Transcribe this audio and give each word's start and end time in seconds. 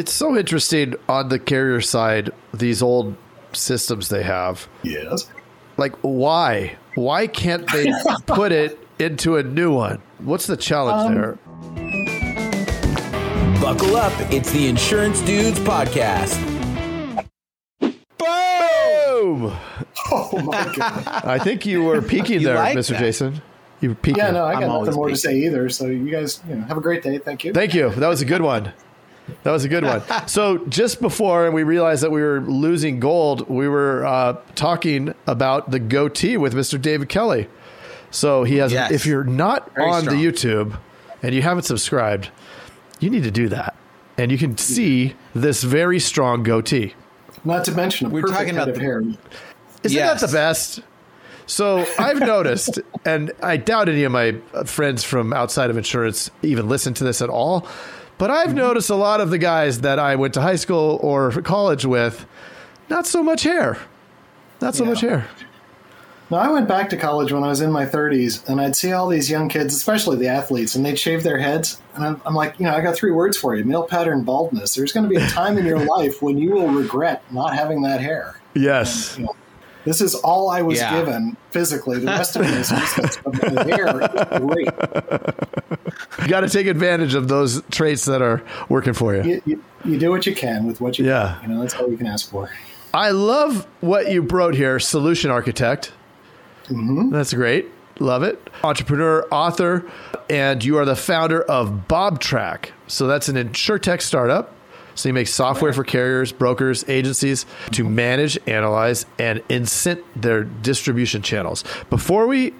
It's 0.00 0.12
so 0.12 0.34
interesting 0.34 0.94
on 1.10 1.28
the 1.28 1.38
carrier 1.38 1.82
side, 1.82 2.30
these 2.54 2.80
old 2.80 3.16
systems 3.52 4.08
they 4.08 4.22
have. 4.22 4.66
Yes. 4.82 5.30
Like, 5.76 5.94
why? 6.00 6.76
Why 6.94 7.26
can't 7.26 7.70
they 7.70 7.92
put 8.26 8.50
it 8.50 8.78
into 8.98 9.36
a 9.36 9.42
new 9.42 9.74
one? 9.74 10.00
What's 10.20 10.46
the 10.46 10.56
challenge 10.56 11.10
Um, 11.10 11.14
there? 11.20 11.38
Buckle 13.60 13.94
up. 13.96 14.14
It's 14.32 14.50
the 14.52 14.68
Insurance 14.68 15.20
Dudes 15.20 15.58
Podcast. 15.60 16.34
Boom! 17.78 19.52
Oh 20.10 20.40
my 20.42 20.72
god. 20.74 21.24
I 21.26 21.38
think 21.38 21.66
you 21.66 21.82
were 21.84 22.00
peaking 22.00 22.40
You 22.40 22.46
there, 22.46 22.54
like 22.54 22.74
Mr. 22.74 22.92
that. 22.92 23.00
Jason. 23.00 23.42
You 23.82 23.90
were 23.90 23.94
peaking. 23.96 24.24
Yeah, 24.24 24.30
no, 24.30 24.44
I 24.46 24.54
I'm 24.54 24.60
got 24.60 24.78
nothing 24.80 24.94
more 24.94 25.10
to 25.10 25.16
say 25.16 25.36
either. 25.40 25.68
So 25.68 25.88
you 25.88 26.10
guys, 26.10 26.40
you 26.48 26.54
know, 26.54 26.62
have 26.64 26.78
a 26.78 26.80
great 26.80 27.02
day. 27.02 27.18
Thank 27.18 27.44
you. 27.44 27.52
Thank 27.52 27.74
you. 27.74 27.90
That 27.90 28.08
was 28.08 28.22
a 28.22 28.24
good 28.24 28.40
one. 28.40 28.72
That 29.42 29.52
was 29.52 29.64
a 29.64 29.68
good 29.68 29.84
one. 29.84 30.02
So 30.26 30.58
just 30.66 31.00
before 31.00 31.50
we 31.50 31.62
realized 31.62 32.02
that 32.02 32.10
we 32.10 32.22
were 32.22 32.40
losing 32.40 33.00
gold, 33.00 33.48
we 33.48 33.68
were 33.68 34.04
uh, 34.06 34.36
talking 34.54 35.14
about 35.26 35.70
the 35.70 35.78
goatee 35.78 36.36
with 36.36 36.54
Mr. 36.54 36.80
David 36.80 37.08
Kelly. 37.08 37.48
So 38.10 38.44
he 38.44 38.56
has. 38.56 38.72
Yes. 38.72 38.90
If 38.90 39.06
you're 39.06 39.24
not 39.24 39.72
Very 39.74 39.88
on 39.90 40.02
strong. 40.02 40.16
the 40.16 40.24
YouTube 40.24 40.78
and 41.22 41.34
you 41.34 41.42
haven't 41.42 41.62
subscribed, 41.64 42.30
you 42.98 43.08
need 43.10 43.22
to 43.24 43.30
do 43.30 43.48
that, 43.48 43.74
and 44.18 44.30
you 44.32 44.38
can 44.38 44.56
see 44.58 45.14
this 45.34 45.62
very 45.62 45.98
strong 46.00 46.42
goatee. 46.42 46.94
Not 47.44 47.64
to 47.66 47.72
mention 47.72 48.06
a 48.08 48.10
We're 48.10 48.22
talking 48.22 48.50
about 48.50 48.74
the- 48.74 48.80
hair. 48.80 49.00
Isn't 49.82 49.96
Yes. 49.96 50.20
that 50.20 50.26
the 50.26 50.32
best? 50.32 50.80
So 51.46 51.86
I've 51.98 52.20
noticed, 52.34 52.78
and 53.04 53.32
I 53.42 53.56
doubt 53.56 53.88
any 53.88 54.04
of 54.04 54.12
my 54.12 54.36
friends 54.66 55.02
from 55.04 55.32
outside 55.32 55.70
of 55.70 55.76
insurance 55.78 56.30
even 56.42 56.68
listen 56.68 56.92
to 56.94 57.04
this 57.04 57.22
at 57.22 57.28
all. 57.30 57.66
But 58.20 58.30
I've 58.30 58.48
mm-hmm. 58.48 58.58
noticed 58.58 58.90
a 58.90 58.96
lot 58.96 59.22
of 59.22 59.30
the 59.30 59.38
guys 59.38 59.80
that 59.80 59.98
I 59.98 60.14
went 60.14 60.34
to 60.34 60.42
high 60.42 60.56
school 60.56 61.00
or 61.02 61.30
college 61.40 61.86
with, 61.86 62.26
not 62.90 63.06
so 63.06 63.22
much 63.22 63.44
hair. 63.44 63.78
Not 64.60 64.74
so 64.74 64.84
Yeah. 64.84 64.90
much 64.90 65.00
hair. 65.00 65.26
Now, 66.30 66.36
I 66.36 66.50
went 66.50 66.68
back 66.68 66.90
to 66.90 66.98
college 66.98 67.32
when 67.32 67.42
I 67.42 67.48
was 67.48 67.62
in 67.62 67.72
my 67.72 67.86
30s, 67.86 68.46
and 68.46 68.60
I'd 68.60 68.76
see 68.76 68.92
all 68.92 69.08
these 69.08 69.30
young 69.30 69.48
kids, 69.48 69.74
especially 69.74 70.18
the 70.18 70.28
athletes, 70.28 70.74
and 70.74 70.84
they'd 70.84 70.98
shave 70.98 71.22
their 71.22 71.38
heads. 71.38 71.80
And 71.94 72.04
I'm, 72.04 72.20
I'm 72.26 72.34
like, 72.34 72.56
you 72.58 72.66
know, 72.66 72.74
I 72.74 72.82
got 72.82 72.94
three 72.94 73.10
words 73.10 73.38
for 73.38 73.56
you: 73.56 73.64
male 73.64 73.84
pattern 73.84 74.22
baldness. 74.22 74.74
There's 74.74 74.92
going 74.92 75.04
to 75.04 75.10
be 75.10 75.16
a 75.16 75.26
time 75.26 75.56
in 75.56 75.64
your 75.64 75.82
life 75.96 76.20
when 76.20 76.36
you 76.36 76.52
will 76.52 76.68
regret 76.68 77.22
not 77.32 77.54
having 77.56 77.80
that 77.82 78.02
hair. 78.02 78.38
Yes. 78.54 79.16
You 79.16 79.24
know, 79.24 79.36
this 79.84 80.00
is 80.00 80.14
all 80.14 80.50
I 80.50 80.62
was 80.62 80.78
Yeah. 80.78 80.98
given 80.98 81.36
physically. 81.50 81.98
The 81.98 82.06
rest 82.06 82.36
of 82.36 82.42
it 82.42 82.50
is 82.50 82.70
useless. 82.70 83.18
But 83.24 83.32
the 83.32 83.64
hair 83.64 84.40
great. 84.40 86.22
You 86.22 86.28
got 86.28 86.40
to 86.40 86.48
take 86.48 86.66
advantage 86.66 87.14
of 87.14 87.28
those 87.28 87.62
traits 87.70 88.04
that 88.06 88.22
are 88.22 88.42
working 88.68 88.92
for 88.92 89.14
you. 89.14 89.22
You, 89.22 89.42
you, 89.46 89.64
you 89.84 89.98
do 89.98 90.10
what 90.10 90.26
you 90.26 90.34
can 90.34 90.66
with 90.66 90.80
what 90.80 90.98
you 90.98 91.06
Yeah. 91.06 91.36
can. 91.40 91.50
You 91.50 91.56
know, 91.56 91.62
that's 91.62 91.74
all 91.74 91.90
you 91.90 91.96
can 91.96 92.06
ask 92.06 92.30
for. 92.30 92.50
I 92.92 93.10
love 93.10 93.66
what 93.80 94.10
you 94.10 94.22
wrote 94.22 94.54
here 94.54 94.78
solution 94.80 95.30
architect. 95.30 95.92
Mm-hmm. 96.68 97.10
That's 97.10 97.32
great. 97.32 97.66
Love 98.00 98.22
it. 98.22 98.48
Entrepreneur, 98.64 99.26
author, 99.30 99.84
and 100.28 100.64
you 100.64 100.78
are 100.78 100.84
the 100.84 100.96
founder 100.96 101.42
of 101.42 101.86
BobTrak. 101.88 102.70
So 102.86 103.06
that's 103.06 103.28
an 103.28 103.36
insurtech 103.36 104.00
startup. 104.02 104.54
So 104.94 105.08
you 105.08 105.12
make 105.12 105.28
software 105.28 105.72
for 105.72 105.84
carriers, 105.84 106.32
brokers, 106.32 106.84
agencies 106.88 107.46
to 107.72 107.84
manage, 107.84 108.38
analyze, 108.46 109.06
and 109.18 109.40
incent 109.48 110.02
their 110.16 110.44
distribution 110.44 111.22
channels. 111.22 111.64
Before 111.90 112.26
we 112.26 112.52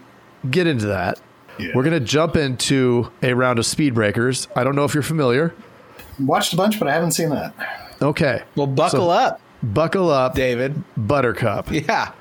get 0.51 0.67
into 0.67 0.87
that, 0.87 1.21
Yeah. 1.59 1.69
we're 1.75 1.83
going 1.83 1.99
to 1.99 2.01
jump 2.05 2.37
into 2.37 3.11
a 3.23 3.35
round 3.35 3.59
of 3.59 3.67
speed 3.67 3.95
breakers. 3.95 4.49
I 4.57 4.65
don't 4.65 4.75
know 4.75 4.85
if 4.85 4.95
you're 4.95 5.03
familiar. 5.03 5.53
Watched 6.19 6.53
a 6.53 6.57
bunch, 6.57 6.79
but 6.79 6.89
I 6.89 6.93
haven't 6.93 7.13
seen 7.13 7.31
that. 7.31 7.53
Okay. 8.01 8.43
Well, 8.57 8.67
buckle 8.67 9.07
So- 9.07 9.11
up, 9.11 9.41
Buckle 9.63 10.09
up, 10.09 10.35
David. 10.35 10.83
Buttercup. 10.97 11.69
Yeah. 11.71 12.13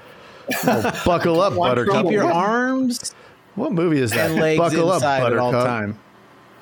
Buckle 1.06 1.40
up, 1.42 1.56
Buttercup. 1.58 2.04
Keep 2.04 2.12
your 2.12 2.26
arms 2.30 3.14
What 3.56 3.72
movie 3.72 4.00
is 4.02 4.12
that? 4.12 4.32
and 4.32 4.40
legs 4.42 4.58
Buckle 4.60 4.90
up, 4.90 4.96
inside 4.96 5.18
at 5.18 5.24
Buttercup. 5.24 5.44
all 5.44 5.52
time. 5.54 6.00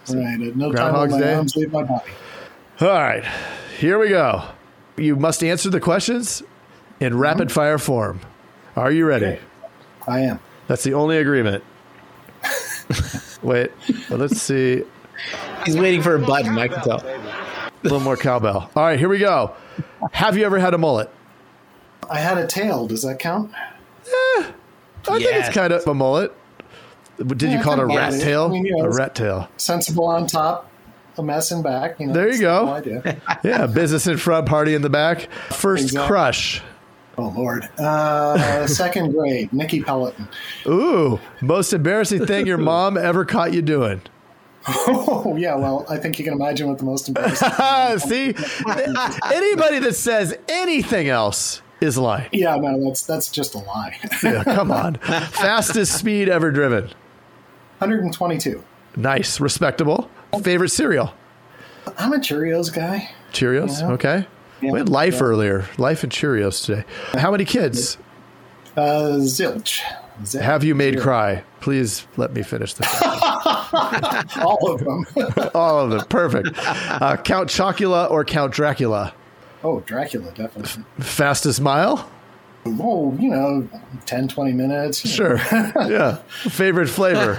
Right. 0.10 0.42
at 0.48 0.56
No 0.56 0.72
time 0.72 0.92
Groundhog's 0.94 1.56
will 1.56 1.70
my 1.72 1.84
Day? 1.84 2.00
All 2.80 2.88
right, 2.90 3.26
here 3.80 3.98
we 3.98 4.10
go. 4.10 4.44
You 4.98 5.16
must 5.16 5.44
answer 5.44 5.72
the 5.72 5.80
questions 5.80 6.44
in 7.00 7.14
mm-hmm. 7.14 7.20
rapid 7.20 7.52
fire 7.52 7.80
form. 7.80 8.20
Are 8.76 8.92
you 8.92 9.08
ready? 9.08 9.26
Okay. 9.26 9.40
I 10.08 10.20
am. 10.20 10.40
That's 10.68 10.84
the 10.84 10.94
only 10.94 11.18
agreement. 11.18 11.64
Wait, 13.42 13.72
well, 14.12 14.20
let's 14.20 14.40
see. 14.40 14.84
He's 15.66 15.76
waiting 15.76 16.04
for 16.04 16.14
a 16.16 16.20
button. 16.20 16.56
I 16.60 16.68
can 16.68 16.84
tell. 16.84 17.00
A 17.04 17.72
little 17.82 18.00
more 18.00 18.16
cowbell. 18.16 18.70
All 18.76 18.84
right, 18.84 19.00
here 19.00 19.10
we 19.10 19.18
go. 19.18 19.56
Have 20.12 20.38
you 20.38 20.46
ever 20.46 20.60
had 20.60 20.76
a 20.76 20.78
mullet? 20.78 21.10
I 22.12 22.20
had 22.20 22.38
a 22.38 22.46
tail. 22.46 22.86
Does 22.86 23.02
that 23.02 23.18
count? 23.18 23.52
Eh, 23.56 24.52
I 25.10 25.18
think 25.18 25.24
it's 25.24 25.50
kind 25.50 25.74
of 25.74 25.86
a 25.88 25.96
mullet. 25.96 26.32
Did 27.18 27.52
you 27.52 27.60
call 27.60 27.74
it 27.74 27.80
a 27.80 27.86
rat 27.88 28.12
mullet. 28.12 28.22
tail? 28.22 28.46
I 28.46 28.50
mean, 28.50 28.66
you 28.66 28.78
know, 28.78 28.86
a 28.86 28.96
rat 28.96 29.16
tail. 29.16 29.50
Sensible 29.58 30.06
on 30.06 30.28
top, 30.28 30.70
a 31.18 31.24
mess 31.24 31.52
in 31.52 31.62
back. 31.62 32.00
You 32.00 32.08
know, 32.08 32.14
There 32.14 32.32
you 32.32 32.40
go. 32.42 32.82
Yeah, 33.44 33.68
business 33.68 34.08
in 34.08 34.18
front, 34.18 34.48
party 34.48 34.74
in 34.76 34.82
the 34.82 34.90
back. 34.90 35.30
First 35.52 35.84
Exactly. 35.86 36.08
crush. 36.08 36.62
Oh 37.18 37.34
Lord. 37.36 37.64
Uh, 37.80 38.68
second 38.68 39.12
grade, 39.14 39.52
Nikki 39.52 39.82
Peloton. 39.82 40.28
Ooh, 40.68 41.20
most 41.42 41.74
embarrassing 41.74 42.26
thing 42.26 42.46
your 42.46 42.58
mom 42.60 42.98
ever 42.98 43.26
caught 43.26 43.54
you 43.54 43.62
doing. 43.62 44.02
Oh 44.68 45.36
yeah. 45.38 45.56
Well, 45.56 45.86
I 45.90 45.98
think 45.98 46.20
you 46.20 46.26
can 46.26 46.34
imagine 46.34 46.68
what 46.68 46.78
the 46.78 46.84
most 46.86 47.08
embarrassing. 47.08 48.00
See, 48.00 48.36
anybody 49.34 49.80
that 49.80 49.96
says 49.96 50.38
anything 50.50 51.08
else 51.08 51.62
is 51.80 51.98
lying. 51.98 52.30
yeah. 52.34 52.56
No, 52.58 52.84
that's 52.84 53.04
that's 53.04 53.32
just 53.32 53.56
a 53.56 53.60
lie. 53.60 53.98
Yeah, 54.24 54.44
come 54.44 54.72
on. 54.72 54.96
Fastest 54.96 55.98
speed 55.98 56.28
ever 56.30 56.52
driven. 56.52 56.84
122. 57.80 58.64
Nice, 58.96 59.40
respectable. 59.40 60.10
Favorite 60.44 60.70
cereal? 60.70 61.14
I'm 61.98 62.14
a 62.14 62.18
Cheerios 62.18 62.74
guy. 62.74 63.10
Cheerios. 63.32 63.80
Yeah. 63.82 63.92
Okay. 63.94 64.28
Yeah. 64.62 64.72
We 64.72 64.80
had 64.80 64.90
Life 64.90 65.16
Yeah. 65.16 65.24
earlier. 65.24 65.66
Life 65.78 66.04
and 66.04 66.12
Cheerios 66.12 66.66
today. 66.66 66.84
How 67.14 67.32
many 67.32 67.46
kids 67.46 67.98
Uh, 68.76 69.18
zilch. 69.20 69.82
Zilch. 70.24 70.42
have 70.42 70.64
you 70.64 70.76
made 70.76 71.00
cry? 71.00 71.44
Please 71.60 72.06
let 72.18 72.34
me 72.34 72.44
finish 72.44 72.74
this. 72.74 72.88
all 73.04 74.72
of 74.72 74.80
them? 74.84 75.06
All 75.56 75.80
of 75.80 75.90
them. 75.92 76.02
Perfect. 76.10 76.50
Uh, 76.58 77.18
Count 77.18 77.50
Chocula 77.50 78.10
or 78.12 78.24
Count 78.26 78.54
Dracula? 78.54 79.14
oh, 79.64 79.80
Dracula, 79.82 80.32
definitely. 80.34 80.84
Fastest 81.00 81.60
mile? 81.62 82.10
Oh, 82.66 83.16
you 83.20 83.30
know, 83.30 83.68
10, 84.06 84.28
20 84.28 84.52
minutes. 84.54 85.04
you 85.06 85.24
know. 85.24 85.38
Sure. 85.38 85.72
Yeah. 85.90 86.18
Favorite 86.50 86.90
flavor? 86.90 87.38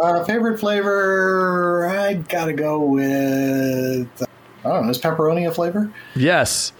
Uh, 0.00 0.24
favorite 0.24 0.58
flavor? 0.58 1.86
I 1.86 2.14
gotta 2.14 2.52
go 2.52 2.80
with. 2.80 4.22
I 4.64 4.68
don't 4.68 4.84
know. 4.84 4.90
Is 4.90 4.98
pepperoni 4.98 5.48
a 5.48 5.52
flavor? 5.52 5.92
Yes. 6.14 6.72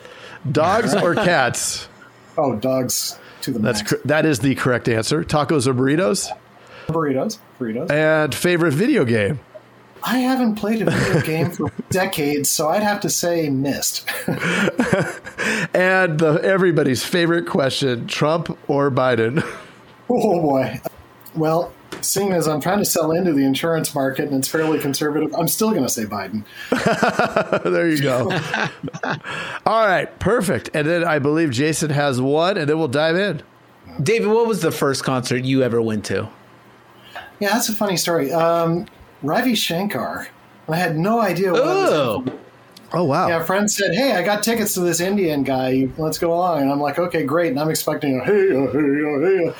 Dogs 0.50 0.94
or 0.94 1.14
cats? 1.14 1.88
Oh, 2.38 2.56
dogs 2.56 3.18
to 3.42 3.50
the 3.52 3.58
That's 3.58 3.80
max. 3.80 3.90
cor- 3.90 4.00
that 4.06 4.24
is 4.26 4.38
the 4.38 4.54
correct 4.54 4.88
answer. 4.88 5.22
Tacos 5.24 5.66
or 5.66 5.74
burritos? 5.74 6.28
burritos. 6.86 7.38
Burritos. 7.60 7.90
And 7.90 8.34
favorite 8.34 8.72
video 8.72 9.04
game? 9.04 9.40
I 10.04 10.18
haven't 10.18 10.56
played 10.56 10.82
a 10.82 10.90
video 10.90 11.20
game 11.24 11.50
for 11.52 11.70
decades, 11.90 12.50
so 12.50 12.68
I'd 12.68 12.82
have 12.82 13.00
to 13.02 13.10
say 13.10 13.48
missed. 13.50 14.08
And 15.74 16.18
the 16.20 16.40
everybody's 16.42 17.04
favorite 17.04 17.46
question: 17.46 18.06
Trump 18.06 18.56
or 18.68 18.90
Biden? 18.90 19.42
oh 20.10 20.40
boy. 20.40 20.80
Well, 21.34 21.72
seeing 22.02 22.32
as 22.32 22.46
I'm 22.48 22.60
trying 22.60 22.78
to 22.78 22.84
sell 22.84 23.12
into 23.12 23.32
the 23.32 23.44
insurance 23.44 23.94
market 23.94 24.28
and 24.28 24.36
it's 24.36 24.48
fairly 24.48 24.78
conservative, 24.78 25.34
I'm 25.34 25.48
still 25.48 25.70
going 25.70 25.82
to 25.84 25.88
say 25.88 26.04
Biden. 26.04 26.44
there 27.64 27.88
you 27.88 28.00
go. 28.00 28.30
All 29.66 29.86
right, 29.86 30.18
perfect. 30.18 30.70
And 30.74 30.86
then 30.88 31.04
I 31.04 31.18
believe 31.18 31.50
Jason 31.50 31.90
has 31.90 32.20
one, 32.20 32.56
and 32.56 32.68
then 32.68 32.78
we'll 32.78 32.88
dive 32.88 33.16
in. 33.16 33.42
David, 34.02 34.28
what 34.28 34.46
was 34.46 34.62
the 34.62 34.72
first 34.72 35.04
concert 35.04 35.44
you 35.44 35.62
ever 35.62 35.80
went 35.80 36.04
to? 36.06 36.28
Yeah, 37.40 37.50
that's 37.50 37.68
a 37.68 37.74
funny 37.74 37.96
story. 37.96 38.32
Um, 38.32 38.86
Ravi 39.22 39.54
Shankar. 39.54 40.28
I 40.68 40.76
had 40.76 40.96
no 40.96 41.20
idea 41.20 41.52
what 41.52 41.62
I 41.62 41.66
was 41.66 41.92
Oh, 41.92 42.24
Oh 42.94 43.04
wow! 43.04 43.28
Yeah, 43.28 43.40
a 43.40 43.44
friend 43.44 43.70
said, 43.70 43.94
"Hey, 43.94 44.12
I 44.12 44.22
got 44.22 44.42
tickets 44.42 44.74
to 44.74 44.80
this 44.80 45.00
Indian 45.00 45.44
guy. 45.44 45.88
Let's 45.96 46.18
go 46.18 46.34
along." 46.34 46.60
And 46.62 46.70
I'm 46.70 46.80
like, 46.80 46.98
"Okay, 46.98 47.24
great." 47.24 47.48
And 47.48 47.58
I'm 47.58 47.70
expecting 47.70 48.20
a 48.20 48.24
hey, 48.24 48.50
uh, 48.50 48.70
hey, 48.70 48.78
uh, 48.78 49.20
hey, 49.20 49.48
uh. 49.48 49.52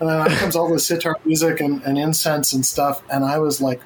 And 0.00 0.08
then 0.08 0.20
out 0.20 0.30
comes 0.30 0.56
all 0.56 0.68
this 0.68 0.86
sitar 0.86 1.16
music 1.24 1.60
and, 1.60 1.82
and 1.84 1.98
incense 1.98 2.52
and 2.52 2.64
stuff. 2.66 3.02
And 3.10 3.24
I 3.24 3.38
was 3.38 3.60
like, 3.60 3.80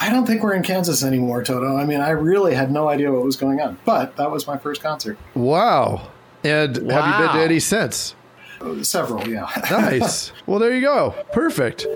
"I 0.00 0.10
don't 0.10 0.26
think 0.26 0.42
we're 0.42 0.54
in 0.54 0.62
Kansas 0.62 1.04
anymore, 1.04 1.42
Toto." 1.44 1.76
I 1.76 1.84
mean, 1.84 2.00
I 2.00 2.10
really 2.10 2.54
had 2.54 2.70
no 2.72 2.88
idea 2.88 3.12
what 3.12 3.24
was 3.24 3.36
going 3.36 3.60
on. 3.60 3.78
But 3.84 4.16
that 4.16 4.30
was 4.30 4.46
my 4.46 4.58
first 4.58 4.82
concert. 4.82 5.18
Wow! 5.34 6.08
And 6.44 6.76
have 6.90 7.06
you 7.20 7.26
been 7.26 7.36
to 7.36 7.42
any 7.44 7.60
since? 7.60 8.14
Several, 8.82 9.28
yeah. 9.28 9.48
Nice. 9.70 10.32
well, 10.46 10.58
there 10.58 10.74
you 10.74 10.80
go. 10.80 11.14
Perfect. 11.32 11.86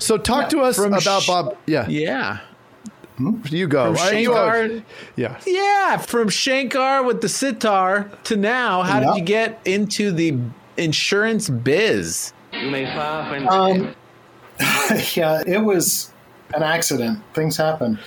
So, 0.00 0.18
talk 0.18 0.48
to 0.48 0.60
us 0.62 0.74
From 0.76 0.92
about 0.92 1.22
sh- 1.22 1.26
Bob. 1.28 1.56
Yeah. 1.66 1.86
yeah. 1.88 2.40
Hmm? 3.18 3.40
You 3.50 3.68
go. 3.68 3.94
From 3.94 4.16
you 4.18 4.32
Shankar- 4.32 4.82
Yeah. 5.14 5.38
Yeah, 5.46 5.96
from 5.98 6.28
Shankar 6.28 7.04
with 7.04 7.20
the 7.20 7.28
sitar 7.28 8.10
to 8.24 8.36
now, 8.36 8.82
how 8.82 9.00
Yeah. 9.00 9.06
did 9.12 9.18
you 9.18 9.24
get 9.24 9.60
into 9.64 10.10
the 10.10 10.38
insurance 10.76 11.48
biz? 11.48 12.32
Um, 13.48 13.94
yeah, 15.14 15.42
it 15.46 15.64
was 15.64 16.10
an 16.54 16.62
accident. 16.62 17.20
Things 17.34 17.56
happen. 17.56 17.98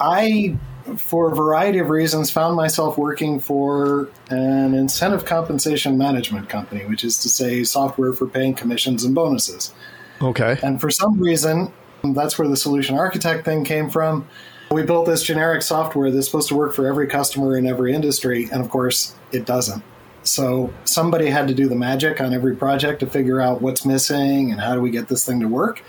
I, 0.00 0.56
for 0.96 1.32
a 1.32 1.34
variety 1.34 1.78
of 1.78 1.90
reasons, 1.90 2.30
found 2.30 2.56
myself 2.56 2.98
working 2.98 3.40
for 3.40 4.08
an 4.30 4.74
incentive 4.74 5.24
compensation 5.24 5.98
management 5.98 6.48
company, 6.48 6.84
which 6.86 7.04
is 7.04 7.18
to 7.18 7.28
say, 7.28 7.64
software 7.64 8.12
for 8.12 8.26
paying 8.26 8.54
commissions 8.54 9.04
and 9.04 9.14
bonuses. 9.14 9.72
Okay. 10.20 10.58
And 10.62 10.80
for 10.80 10.90
some 10.90 11.20
reason, 11.20 11.72
that's 12.02 12.38
where 12.38 12.48
the 12.48 12.56
solution 12.56 12.96
architect 12.96 13.44
thing 13.44 13.64
came 13.64 13.90
from. 13.90 14.28
We 14.70 14.82
built 14.82 15.06
this 15.06 15.22
generic 15.22 15.62
software 15.62 16.10
that's 16.10 16.26
supposed 16.26 16.48
to 16.48 16.54
work 16.54 16.74
for 16.74 16.86
every 16.86 17.06
customer 17.06 17.56
in 17.56 17.66
every 17.66 17.94
industry, 17.94 18.48
and 18.52 18.60
of 18.60 18.68
course, 18.68 19.14
it 19.32 19.46
doesn't. 19.46 19.82
So 20.30 20.72
somebody 20.84 21.26
had 21.26 21.48
to 21.48 21.54
do 21.54 21.68
the 21.68 21.74
magic 21.74 22.20
on 22.20 22.32
every 22.32 22.56
project 22.56 23.00
to 23.00 23.06
figure 23.06 23.40
out 23.40 23.62
what's 23.62 23.84
missing 23.84 24.50
and 24.50 24.60
how 24.60 24.74
do 24.74 24.80
we 24.80 24.90
get 24.90 25.08
this 25.08 25.24
thing 25.24 25.40
to 25.40 25.48
work. 25.48 25.82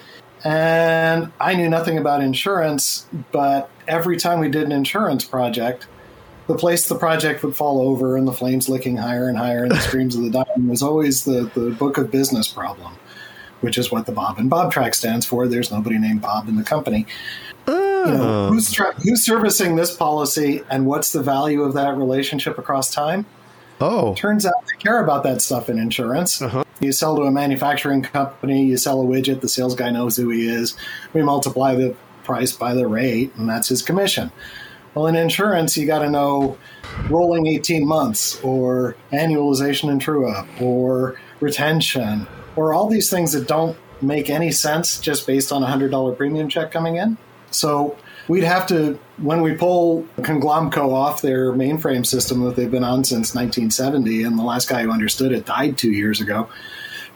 And 0.44 1.31
I 1.39 1.53
knew 1.56 1.69
nothing 1.69 1.97
about 1.97 2.21
insurance, 2.21 3.06
but 3.31 3.69
every 3.88 4.18
time 4.18 4.39
we 4.39 4.50
did 4.50 4.63
an 4.63 4.71
insurance 4.71 5.25
project, 5.25 5.88
the 6.47 6.56
place 6.56 6.88
the 6.88 6.97
project 6.97 7.44
would 7.44 7.56
fall 7.56 7.81
over 7.81 8.15
and 8.15 8.27
the 8.27 8.33
flames 8.33 8.69
licking 8.69 8.97
higher 8.97 9.27
and 9.27 9.38
higher 9.38 9.63
and 9.63 9.71
the 9.71 9.80
screams 9.81 10.15
of 10.15 10.24
the 10.24 10.30
dying 10.30 10.68
was 10.68 10.81
always 10.81 11.25
the, 11.25 11.51
the 11.56 11.71
book 11.71 11.97
of 11.97 12.09
business 12.09 12.47
problem 12.47 12.94
which 13.62 13.77
is 13.77 13.91
what 13.91 14.06
the 14.06 14.12
Bob 14.12 14.38
and 14.39 14.50
BobTrak 14.50 14.95
stands 14.95 15.25
for. 15.25 15.47
There's 15.47 15.71
nobody 15.71 15.97
named 15.97 16.21
Bob 16.21 16.47
in 16.47 16.56
the 16.56 16.63
company. 16.63 17.06
You 17.68 17.75
know, 17.75 18.47
oh. 18.47 18.50
who's, 18.50 18.71
tra- 18.71 18.94
who's 19.01 19.25
servicing 19.25 19.75
this 19.75 19.95
policy 19.95 20.63
and 20.69 20.86
what's 20.86 21.12
the 21.12 21.21
value 21.21 21.63
of 21.63 21.74
that 21.74 21.97
relationship 21.97 22.57
across 22.57 22.89
time? 22.91 23.25
Oh. 23.81 24.14
Turns 24.16 24.46
out 24.46 24.54
they 24.68 24.78
care 24.78 25.02
about 25.04 25.24
that 25.24 25.42
stuff 25.42 25.70
in 25.70 25.80
insurance. 25.80 26.42
Uh-huh. 26.42 26.64
You 26.80 26.92
sell 26.92 27.16
to 27.16 27.24
a 27.24 27.31
manufacturing 27.31 28.02
company, 28.02 28.66
you 28.66 28.78
sell 28.78 29.02
a 29.02 29.06
widget, 29.06 29.42
the 29.42 29.50
sales 29.50 29.76
guy 29.76 29.90
knows 29.90 30.18
who 30.18 30.30
he 30.30 30.48
is. 30.48 30.76
We 31.14 31.24
multiply 31.24 31.76
the 31.76 31.96
price 32.24 32.52
by 32.52 32.74
the 32.74 32.88
rate, 32.88 33.34
and 33.36 33.50
that's 33.50 33.70
his 33.70 33.81
commission. 33.81 34.31
Well, 34.94 35.08
in 35.08 35.16
insurance, 35.16 35.78
you 35.78 35.86
got 35.86 36.00
to 36.00 36.10
know 36.10 36.58
rolling 37.10 37.48
18 37.48 37.86
months, 37.88 38.42
or 38.42 38.96
annualization 39.12 39.90
and 39.90 40.02
true 40.02 40.30
up, 40.30 40.48
or 40.62 41.20
retention, 41.40 42.28
or 42.56 42.74
all 42.74 42.88
these 42.90 43.10
things 43.10 43.32
that 43.34 43.48
don't 43.48 43.78
make 44.02 44.30
any 44.30 44.52
sense 44.52 45.00
just 45.00 45.28
based 45.28 45.52
on 45.52 45.64
a 45.64 45.68
$100 45.68 46.18
premium 46.18 46.50
check 46.50 46.72
coming 46.72 46.96
in. 46.96 47.18
So 47.52 47.98
we'd 48.28 48.44
have 48.44 48.68
to, 48.68 49.00
when 49.21 49.42
we 49.42 49.54
pull 49.54 50.04
Conglomco 50.19 50.94
off 50.94 51.21
their 51.21 51.51
mainframe 51.51 52.06
system 52.06 52.42
that 52.44 52.56
they've 52.56 52.71
been 52.71 52.83
on 52.83 53.04
since 53.04 53.36
1970, 53.36 54.24
and 54.24 54.38
the 54.38 54.44
last 54.44 54.69
guy 54.69 54.83
who 54.83 54.92
understood 54.92 55.31
it 55.31 55.45
died 55.45 55.77
two 55.77 55.92
years 55.92 56.21
ago, 56.21 56.50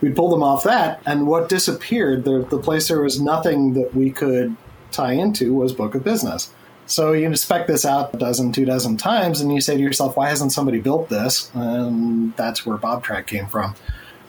we'd 0.01 0.15
pull 0.15 0.29
them 0.29 0.43
off 0.43 0.63
that. 0.63 1.01
And 1.05 1.27
what 1.27 1.49
disappeared, 1.49 2.23
the, 2.23 2.45
the 2.49 2.59
place 2.59 2.87
there 2.87 3.01
was 3.01 3.21
nothing 3.21 3.73
that 3.73 3.95
we 3.95 4.11
could 4.11 4.55
tie 4.91 5.13
into 5.13 5.53
was 5.53 5.73
Book 5.73 5.95
of 5.95 6.03
Business. 6.03 6.53
So 6.85 7.13
you 7.13 7.25
inspect 7.25 7.67
this 7.67 7.85
out 7.85 8.13
a 8.13 8.17
dozen, 8.17 8.51
two 8.51 8.65
dozen 8.65 8.97
times, 8.97 9.39
and 9.39 9.53
you 9.53 9.61
say 9.61 9.77
to 9.77 9.81
yourself, 9.81 10.17
why 10.17 10.29
hasn't 10.29 10.51
somebody 10.51 10.79
built 10.79 11.09
this? 11.09 11.49
And 11.53 12.35
that's 12.35 12.65
where 12.65 12.77
BobTrak 12.77 13.25
came 13.25 13.47
from. 13.47 13.75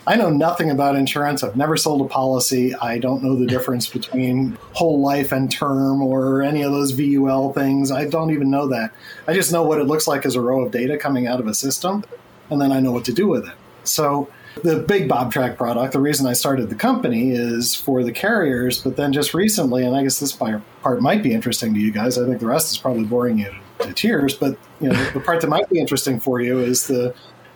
I 0.07 0.17
know 0.17 0.29
nothing 0.29 0.71
about 0.71 0.97
insurance. 0.97 1.43
I've 1.43 1.57
never 1.57 1.77
sold 1.77 2.03
a 2.03 2.09
policy. 2.09 2.75
I 2.75 2.99
don't 2.99 3.23
know 3.23 3.37
the 3.37 3.47
difference 3.47 3.89
between 3.89 4.59
whole 4.73 5.01
life 5.01 5.33
and 5.33 5.51
term 5.51 6.03
or 6.03 6.43
any 6.43 6.63
of 6.63 6.73
those 6.73 6.93
VUL 6.93 7.55
things. 7.55 7.91
I 7.91 8.07
don't 8.07 8.31
even 8.31 8.51
know 8.51 8.69
that. 8.69 8.93
I 9.27 9.33
just 9.33 9.51
know 9.51 9.63
what 9.63 9.81
it 9.81 9.85
looks 9.85 10.07
like 10.07 10.27
as 10.27 10.35
a 10.35 10.41
row 10.41 10.65
of 10.65 10.73
data 10.73 10.99
coming 10.99 11.27
out 11.27 11.41
of 11.41 11.47
a 11.47 11.55
system, 11.55 12.05
and 12.51 12.61
then 12.61 12.71
I 12.71 12.81
know 12.81 12.93
what 12.93 13.07
to 13.07 13.13
do 13.15 13.29
with 13.29 13.47
it. 13.47 13.55
So 13.85 14.29
the 14.63 14.77
big 14.77 15.09
BobTrak 15.09 15.57
product, 15.57 15.93
the 15.93 16.01
reason 16.01 16.27
I 16.27 16.35
started 16.35 16.69
the 16.69 16.75
company 16.75 17.31
is 17.31 17.75
for 17.75 18.05
the 18.05 18.13
carriers, 18.13 18.81
but 18.81 18.97
then 18.97 19.13
just 19.13 19.35
recently, 19.35 19.85
and 19.85 19.97
I 19.97 20.03
guess 20.03 20.21
this 20.21 20.33
part 20.33 20.63
might 21.01 21.23
be 21.23 21.33
interesting 21.33 21.73
to 21.75 21.81
you 21.81 21.91
guys. 21.91 22.19
I 22.19 22.27
think 22.27 22.41
the 22.41 22.47
rest 22.47 22.71
is 22.71 22.79
probably 22.79 23.05
boring 23.05 23.39
you 23.39 23.53
to 23.81 23.93
tears, 23.93 24.35
but 24.35 24.57
you 24.81 24.91
know 24.91 25.11
the 25.11 25.21
part 25.21 25.41
that 25.41 25.49
might 25.49 25.69
be 25.71 25.81
interesting 25.81 26.21
for 26.21 26.41
you 26.41 26.61
is 26.61 26.87
the 26.87 27.15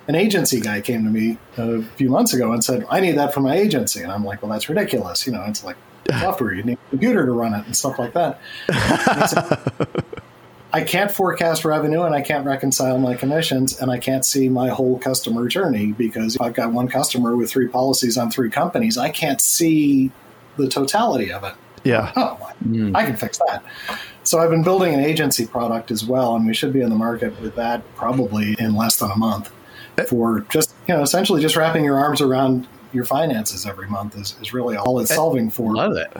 an 0.08 0.14
agency 0.14 0.58
guy 0.60 0.80
came 0.80 1.04
to 1.04 1.10
me 1.10 1.38
a 1.58 1.82
few 1.82 2.08
months 2.08 2.32
ago 2.32 2.52
and 2.52 2.64
said, 2.64 2.84
I 2.90 3.00
need 3.00 3.12
that 3.12 3.34
for 3.34 3.40
my 3.40 3.56
agency. 3.56 4.02
And 4.02 4.10
I'm 4.10 4.24
like, 4.24 4.42
well, 4.42 4.50
that's 4.50 4.68
ridiculous. 4.68 5.26
You 5.26 5.34
know, 5.34 5.44
it's 5.46 5.62
like 5.62 5.76
software, 6.10 6.54
you 6.54 6.62
need 6.62 6.78
a 6.86 6.90
computer 6.90 7.26
to 7.26 7.32
run 7.32 7.54
it 7.54 7.66
and 7.66 7.76
stuff 7.76 7.98
like 7.98 8.14
that. 8.14 8.40
And 8.68 9.30
said, 9.30 10.04
I 10.72 10.82
can't 10.82 11.10
forecast 11.10 11.64
revenue 11.64 12.02
and 12.02 12.14
I 12.14 12.22
can't 12.22 12.44
reconcile 12.46 12.98
my 12.98 13.14
commissions 13.14 13.80
and 13.80 13.90
I 13.90 13.98
can't 13.98 14.24
see 14.24 14.48
my 14.48 14.68
whole 14.68 14.98
customer 14.98 15.46
journey 15.46 15.92
because 15.92 16.36
if 16.36 16.40
I've 16.40 16.54
got 16.54 16.72
one 16.72 16.88
customer 16.88 17.36
with 17.36 17.50
three 17.50 17.68
policies 17.68 18.16
on 18.18 18.30
three 18.30 18.50
companies, 18.50 18.96
I 18.96 19.10
can't 19.10 19.40
see 19.40 20.10
the 20.56 20.68
totality 20.68 21.32
of 21.32 21.44
it. 21.44 21.54
Yeah. 21.84 22.12
Oh, 22.16 22.34
hmm. 22.62 22.94
I 22.96 23.04
can 23.04 23.16
fix 23.16 23.38
that. 23.46 23.62
So 24.24 24.40
I've 24.40 24.50
been 24.50 24.62
building 24.62 24.92
an 24.92 25.00
agency 25.00 25.46
product 25.46 25.90
as 25.90 26.04
well, 26.04 26.36
and 26.36 26.46
we 26.46 26.52
should 26.52 26.72
be 26.72 26.82
in 26.82 26.90
the 26.90 26.96
market 26.96 27.40
with 27.40 27.54
that 27.54 27.82
probably 27.94 28.56
in 28.58 28.74
less 28.74 28.98
than 28.98 29.10
a 29.10 29.16
month 29.16 29.50
for 30.06 30.40
just 30.50 30.74
you 30.86 30.94
know 30.94 31.02
essentially 31.02 31.40
just 31.40 31.56
wrapping 31.56 31.84
your 31.84 31.98
arms 31.98 32.20
around 32.20 32.66
your 32.92 33.04
finances 33.04 33.66
every 33.66 33.86
month 33.88 34.16
is, 34.16 34.34
is 34.40 34.52
really 34.52 34.76
all 34.76 34.98
it's 35.00 35.14
solving 35.14 35.50
for. 35.50 35.74
Love 35.74 35.96
it. 35.96 36.10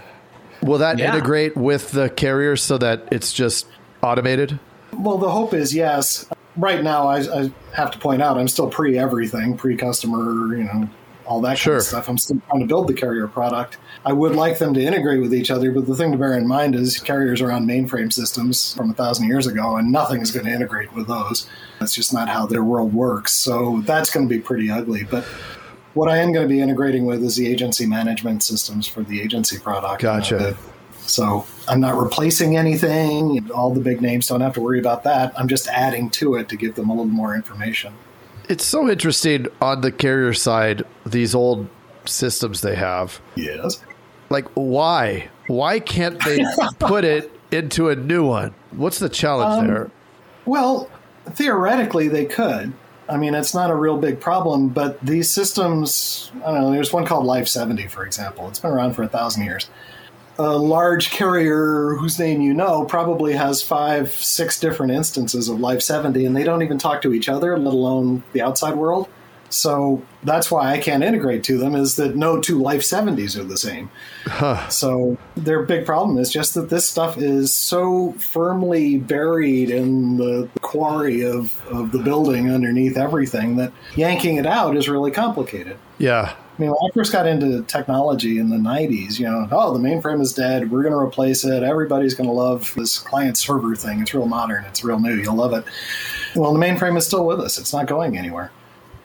Will 0.62 0.78
that 0.78 0.98
Yeah. 0.98 1.12
integrate 1.14 1.56
with 1.56 1.92
the 1.92 2.08
carrier 2.10 2.56
so 2.56 2.76
that 2.78 3.06
it's 3.10 3.32
just 3.32 3.66
automated? 4.02 4.58
Well, 4.92 5.18
the 5.18 5.30
hope 5.30 5.54
is 5.54 5.74
yes. 5.74 6.26
Right 6.56 6.82
now, 6.82 7.06
I, 7.06 7.18
I 7.42 7.50
have 7.74 7.90
to 7.92 7.98
point 7.98 8.20
out 8.20 8.36
I'm 8.36 8.48
still 8.48 8.68
pre 8.68 8.98
everything, 8.98 9.56
pre 9.56 9.76
customer, 9.76 10.54
you 10.56 10.64
know, 10.64 10.88
all 11.28 11.40
that 11.42 11.58
kind 11.60 11.76
of 11.76 11.82
stuff. 11.82 12.08
I'm 12.08 12.18
still 12.18 12.40
trying 12.48 12.60
to 12.60 12.66
build 12.66 12.88
the 12.88 12.94
carrier 12.94 13.28
product. 13.28 13.76
I 14.06 14.12
would 14.12 14.34
like 14.34 14.58
them 14.58 14.72
to 14.74 14.80
integrate 14.82 15.20
with 15.20 15.34
each 15.34 15.50
other, 15.50 15.70
but 15.70 15.86
the 15.86 15.94
thing 15.94 16.10
to 16.12 16.18
bear 16.18 16.34
in 16.36 16.46
mind 16.48 16.74
is 16.74 16.98
carriers 16.98 17.40
are 17.42 17.52
on 17.52 17.66
mainframe 17.66 18.12
systems 18.12 18.74
from 18.74 18.90
a 18.90 18.94
thousand 18.94 19.28
years 19.28 19.46
ago, 19.46 19.76
and 19.76 19.92
nothing 19.92 20.22
is 20.22 20.30
going 20.30 20.46
to 20.46 20.52
integrate 20.52 20.92
with 20.94 21.06
those. 21.06 21.46
That's 21.78 21.94
just 21.94 22.12
not 22.14 22.28
how 22.28 22.46
their 22.46 22.64
world 22.64 22.94
works. 22.94 23.32
So 23.34 23.82
that's 23.84 24.10
going 24.10 24.28
to 24.28 24.34
be 24.34 24.40
pretty 24.40 24.70
ugly. 24.70 25.04
But 25.04 25.24
what 25.94 26.08
I 26.10 26.18
am 26.18 26.32
going 26.32 26.48
to 26.48 26.52
be 26.52 26.60
integrating 26.60 27.04
with 27.04 27.22
is 27.22 27.36
the 27.36 27.46
agency 27.46 27.84
management 27.86 28.42
systems 28.42 28.86
for 28.86 29.02
the 29.02 29.20
agency 29.20 29.58
product. 29.58 30.02
you 30.02 30.08
know, 30.08 30.14
Gotcha. 30.16 30.36
the- 30.38 30.56
so 31.06 31.46
I'm 31.66 31.80
not 31.80 31.96
replacing 31.96 32.56
anything. 32.58 33.50
All 33.50 33.72
the 33.72 33.80
big 33.80 34.02
names 34.02 34.26
don't 34.28 34.42
have 34.42 34.52
to 34.54 34.60
worry 34.60 34.78
about 34.78 35.04
that. 35.04 35.32
I'm 35.38 35.48
just 35.48 35.66
adding 35.68 36.10
to 36.10 36.34
it 36.34 36.50
to 36.50 36.56
give 36.56 36.74
them 36.74 36.90
a 36.90 36.92
little 36.92 37.06
more 37.06 37.34
information. 37.34 37.94
It's 38.48 38.64
so 38.64 38.88
interesting 38.88 39.46
on 39.60 39.80
the 39.82 39.92
carrier 39.92 40.32
side, 40.32 40.82
these 41.04 41.34
old 41.34 41.68
systems 42.06 42.60
they 42.62 42.74
have. 42.74 43.20
Yes. 43.34 43.82
Like, 44.30 44.46
why? 44.54 45.28
Why 45.48 45.80
can't 45.80 46.22
they 46.24 46.44
put 46.78 47.04
it 47.04 47.30
into 47.50 47.88
a 47.90 47.96
new 47.96 48.26
one? 48.26 48.54
What's 48.70 48.98
the 48.98 49.08
challenge 49.08 49.60
Um, 49.60 49.66
there? 49.66 49.90
Well, 50.46 50.90
theoretically, 51.30 52.08
they 52.08 52.24
could. 52.24 52.72
I 53.08 53.16
mean, 53.16 53.34
it's 53.34 53.54
not 53.54 53.70
a 53.70 53.74
real 53.74 53.96
big 53.96 54.20
problem, 54.20 54.68
but 54.68 55.00
these 55.00 55.30
systems, 55.30 56.30
I 56.44 56.50
don't 56.52 56.60
know, 56.60 56.70
there's 56.70 56.92
one 56.92 57.06
called 57.06 57.24
Life 57.24 57.48
70, 57.48 57.86
for 57.86 58.04
example. 58.04 58.48
It's 58.48 58.58
been 58.58 58.70
around 58.70 58.94
for 58.94 59.02
a 59.02 59.08
thousand 59.08 59.44
years. 59.44 59.68
A 60.38 60.56
large 60.56 61.10
carrier 61.10 61.96
whose 61.98 62.18
name 62.18 62.40
you 62.40 62.54
know 62.54 62.84
probably 62.84 63.32
has 63.32 63.62
five, 63.62 64.12
six 64.12 64.60
different 64.60 64.92
instances 64.92 65.48
of 65.48 65.58
Life 65.58 65.82
70, 65.82 66.24
and 66.24 66.36
they 66.36 66.44
don't 66.44 66.62
even 66.62 66.78
talk 66.78 67.02
to 67.02 67.12
each 67.12 67.28
other, 67.28 67.58
let 67.58 67.74
alone 67.74 68.22
the 68.32 68.42
outside 68.42 68.74
world. 68.76 69.08
So 69.50 70.02
that's 70.22 70.50
why 70.50 70.72
I 70.72 70.78
can't 70.78 71.02
integrate 71.02 71.42
to 71.44 71.58
them, 71.58 71.74
is 71.74 71.96
that 71.96 72.16
no 72.16 72.40
two 72.40 72.60
Life 72.60 72.82
70s 72.82 73.36
are 73.36 73.44
the 73.44 73.56
same. 73.56 73.90
So 74.70 75.16
their 75.36 75.62
big 75.62 75.86
problem 75.86 76.18
is 76.18 76.30
just 76.30 76.54
that 76.54 76.68
this 76.70 76.88
stuff 76.88 77.18
is 77.18 77.52
so 77.52 78.12
firmly 78.18 78.98
buried 78.98 79.70
in 79.70 80.18
the 80.18 80.48
quarry 80.60 81.22
of, 81.22 81.60
of 81.68 81.92
the 81.92 81.98
building 81.98 82.50
underneath 82.50 82.96
everything 82.96 83.56
that 83.56 83.72
yanking 83.96 84.36
it 84.36 84.46
out 84.46 84.76
is 84.76 84.88
really 84.88 85.10
complicated. 85.10 85.78
Yeah. 85.98 86.34
I 86.58 86.62
mean, 86.62 86.70
when 86.70 86.90
I 86.90 86.92
first 86.92 87.12
got 87.12 87.24
into 87.24 87.62
technology 87.62 88.38
in 88.38 88.48
the 88.48 88.56
90s, 88.56 89.20
you 89.20 89.26
know, 89.26 89.46
oh, 89.52 89.72
the 89.72 89.78
mainframe 89.78 90.20
is 90.20 90.32
dead. 90.32 90.72
We're 90.72 90.82
going 90.82 90.92
to 90.92 90.98
replace 90.98 91.44
it. 91.44 91.62
Everybody's 91.62 92.14
going 92.14 92.28
to 92.28 92.34
love 92.34 92.74
this 92.76 92.98
client 92.98 93.38
server 93.38 93.76
thing. 93.76 94.00
It's 94.00 94.12
real 94.12 94.26
modern. 94.26 94.64
It's 94.64 94.82
real 94.82 94.98
new. 94.98 95.14
You'll 95.14 95.36
love 95.36 95.52
it. 95.52 95.64
Well, 96.34 96.52
the 96.52 96.58
mainframe 96.58 96.98
is 96.98 97.06
still 97.06 97.24
with 97.24 97.38
us. 97.38 97.60
It's 97.60 97.72
not 97.72 97.86
going 97.86 98.18
anywhere. 98.18 98.50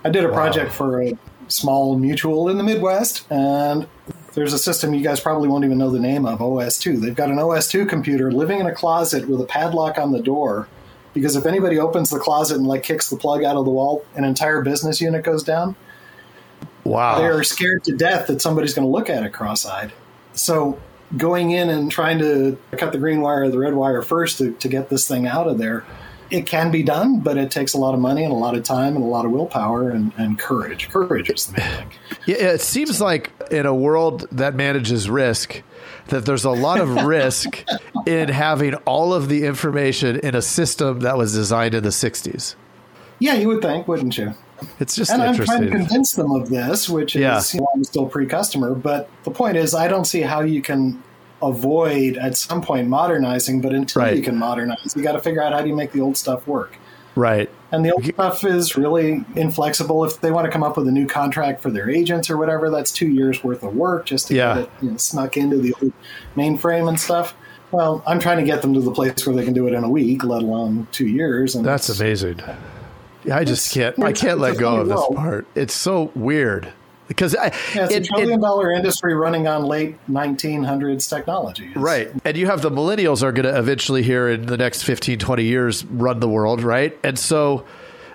I 0.04 0.10
did 0.10 0.26
a 0.26 0.30
project 0.30 0.72
for 0.72 1.04
a 1.04 1.14
small 1.48 1.96
mutual 1.96 2.50
in 2.50 2.58
the 2.58 2.64
Midwest, 2.64 3.32
and 3.32 3.88
there's 4.34 4.54
a 4.54 4.60
system 4.60 4.96
you 4.96 5.04
guys 5.04 5.20
probably 5.20 5.48
won't 5.48 5.64
even 5.64 5.78
know 5.78 5.92
the 5.92 6.00
name 6.00 6.26
of, 6.26 6.40
OS2. 6.40 7.02
They've 7.02 7.14
got 7.14 7.30
an 7.30 7.38
OS2 7.38 7.88
computer 7.88 8.32
living 8.32 8.62
in 8.62 8.66
a 8.66 8.74
closet 8.74 9.30
with 9.30 9.40
a 9.40 9.46
padlock 9.46 10.00
on 10.00 10.12
the 10.12 10.22
door 10.22 10.68
because 11.14 11.36
if 11.36 11.46
anybody 11.46 11.78
opens 11.78 12.10
the 12.10 12.18
closet 12.18 12.58
and 12.58 12.66
like 12.66 12.82
kicks 12.82 13.12
the 13.12 13.16
plug 13.16 13.44
out 13.44 13.58
of 13.58 13.66
the 13.66 13.72
wall, 13.72 14.04
an 14.16 14.24
entire 14.24 14.64
business 14.64 15.00
unit 15.00 15.24
goes 15.24 15.44
down 15.44 15.76
Wow. 16.84 17.20
they're 17.20 17.44
scared 17.44 17.84
to 17.86 17.96
death 17.96 18.28
that 18.28 18.42
somebody's 18.42 18.74
going 18.74 18.86
to 18.86 18.92
look 18.92 19.10
at 19.10 19.24
it 19.24 19.32
cross-eyed. 19.32 19.94
So 20.34 20.80
going 21.18 21.52
in 21.52 21.70
and 21.70 21.92
trying 21.92 22.20
to 22.20 22.58
cut 22.78 22.92
the 22.92 22.98
green 22.98 23.22
wire 23.22 23.44
or 23.44 23.50
the 23.50 23.60
red 23.60 23.76
wire 23.76 24.02
first 24.02 24.38
to, 24.40 24.52
to 24.54 24.68
get 24.68 24.90
this 24.90 25.08
thing 25.08 25.28
out 25.28 25.48
of 25.48 25.58
there. 25.58 25.86
It 26.32 26.48
can 26.48 26.72
be 26.72 26.82
done, 26.82 27.20
but 27.20 27.38
it 27.38 27.52
takes 27.52 27.74
a 27.74 27.78
lot 27.78 27.94
of 27.94 28.00
money 28.00 28.24
and 28.24 28.32
a 28.32 28.36
lot 28.36 28.56
of 28.56 28.64
time 28.64 28.96
and 28.96 29.04
a 29.04 29.08
lot 29.08 29.26
of 29.26 29.32
willpower 29.32 29.92
and, 29.92 30.12
and 30.18 30.40
courage. 30.40 30.90
Courage 30.90 31.30
is 31.30 31.46
the 31.46 31.60
main 31.60 31.70
thing. 31.70 31.92
Yeah, 32.26 32.36
it 32.38 32.62
seems 32.62 33.00
like 33.00 33.32
in 33.52 33.68
a 33.68 33.76
world 33.76 34.28
that 34.32 34.56
manages 34.56 35.10
risk, 35.10 35.62
that 36.08 36.26
there's 36.26 36.46
a 36.46 36.50
lot 36.50 36.80
of 36.80 36.90
risk 37.06 37.64
in 38.08 38.30
having 38.30 38.74
all 38.86 39.14
of 39.14 39.30
the 39.30 39.46
information 39.46 40.20
in 40.22 40.34
a 40.34 40.42
system 40.42 41.02
that 41.02 41.18
was 41.18 41.34
designed 41.34 41.76
in 41.76 41.84
the 41.84 41.90
60s. 41.90 42.56
Yeah, 43.20 43.36
you 43.36 43.48
would 43.50 43.62
think, 43.62 43.88
wouldn't 43.88 44.18
you? 44.18 44.34
It's 44.80 44.96
just 44.96 45.12
and 45.12 45.22
I'm 45.22 45.36
trying 45.36 45.62
to 45.64 45.70
convince 45.70 46.14
them 46.14 46.32
of 46.32 46.50
this, 46.50 46.90
which 46.90 47.16
is 47.16 47.22
Yeah. 47.22 47.42
you 47.54 47.60
know, 47.62 47.68
I'm 47.76 47.84
still 47.84 48.06
pre-customer. 48.06 48.74
But 48.74 49.10
the 49.24 49.32
point 49.32 49.58
is, 49.58 49.74
I 49.74 49.88
don't 49.88 50.06
see 50.06 50.22
how 50.22 50.42
you 50.42 50.62
can 50.62 51.02
avoid 51.42 52.16
at 52.18 52.38
some 52.38 52.62
point 52.62 52.88
modernizing. 52.88 53.60
But 53.62 53.74
until 53.74 54.02
Right. 54.04 54.16
you 54.16 54.24
can 54.24 54.38
modernize, 54.38 54.94
you 54.96 55.02
got 55.04 55.14
to 55.14 55.20
figure 55.20 55.44
out 55.44 55.52
how 55.54 55.62
do 55.62 55.68
you 55.68 55.76
make 55.76 55.92
the 55.92 56.02
old 56.02 56.16
stuff 56.18 56.48
work. 56.48 56.78
right. 57.16 57.48
And 57.72 57.84
the 57.86 57.92
old 57.92 58.06
stuff 58.06 58.44
is 58.44 58.76
really 58.78 59.24
inflexible. 59.36 60.04
If 60.06 60.22
they 60.22 60.32
want 60.32 60.46
to 60.46 60.52
come 60.52 60.64
up 60.64 60.78
with 60.78 60.88
a 60.88 60.92
new 60.92 61.06
contract 61.08 61.62
for 61.62 61.70
their 61.72 61.90
agents 61.90 62.30
or 62.30 62.38
whatever, 62.38 62.70
that's 62.72 62.92
two 62.92 63.08
years 63.08 63.44
worth 63.44 63.62
of 63.64 63.76
work 63.76 64.06
just 64.06 64.28
to 64.30 64.36
Yeah. 64.36 64.54
get 64.56 64.64
it 64.64 64.70
you 64.82 64.92
know, 64.92 64.98
snuck 64.98 65.36
into 65.38 65.58
the 65.58 65.76
old 65.82 65.92
mainframe 66.38 66.88
and 66.88 67.00
stuff. 67.00 67.36
Well, 67.72 68.02
I'm 68.08 68.20
trying 68.20 68.38
to 68.38 68.44
get 68.44 68.62
them 68.62 68.74
to 68.76 68.80
the 68.82 68.92
place 68.92 69.26
where 69.28 69.36
they 69.36 69.44
can 69.44 69.54
do 69.54 69.68
it 69.68 69.74
in 69.74 69.84
a 69.84 69.90
week, 69.90 70.24
let 70.24 70.42
alone 70.44 70.88
two 70.92 71.08
years. 71.08 71.54
And 71.56 71.66
That's 71.66 71.90
amazing. 72.00 72.40
Yeah, 73.26 73.38
I 73.38 73.44
just 73.44 73.74
can't. 73.74 74.02
I 74.04 74.12
can't 74.14 74.40
let 74.40 74.58
go 74.58 74.78
of 74.78 74.88
this 74.88 74.96
world. 74.98 75.16
part. 75.16 75.48
It's 75.56 75.74
so 75.74 76.12
weird 76.16 76.72
because 77.08 77.36
I, 77.36 77.46
Yeah, 77.76 77.86
it's 77.86 77.92
it- 77.92 77.94
a 77.94 77.96
it- 77.98 78.06
trillion 78.06 78.40
dollar 78.42 78.72
industry 78.72 79.14
running 79.14 79.48
on 79.48 79.64
late 79.66 79.96
1900s 80.10 81.08
technology. 81.10 81.66
It's- 81.66 81.78
Right. 81.78 82.10
And 82.26 82.38
you 82.38 82.48
have 82.48 82.62
the 82.62 82.72
millennials 82.72 83.22
are 83.24 83.32
going 83.32 83.46
to 83.46 83.58
eventually 83.58 84.04
here 84.04 84.30
in 84.30 84.46
the 84.48 84.58
next 84.58 84.84
15, 84.84 85.20
20 85.20 85.44
years 85.44 85.86
run 85.86 86.20
the 86.20 86.30
world, 86.30 86.62
right? 86.64 86.98
And 87.04 87.18
so 87.20 87.66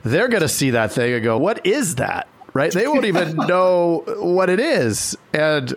they're 0.04 0.28
going 0.28 0.42
to 0.42 0.48
see 0.48 0.70
that 0.70 0.92
thing 0.92 1.12
and 1.14 1.22
go, 1.24 1.38
what 1.38 1.64
is 1.66 1.96
that? 1.96 2.28
Right? 2.54 2.72
They 2.72 2.86
won't 2.88 3.04
even 3.04 3.36
know 3.48 4.04
what 4.18 4.48
it 4.50 4.58
is. 4.60 5.16
And 5.32 5.74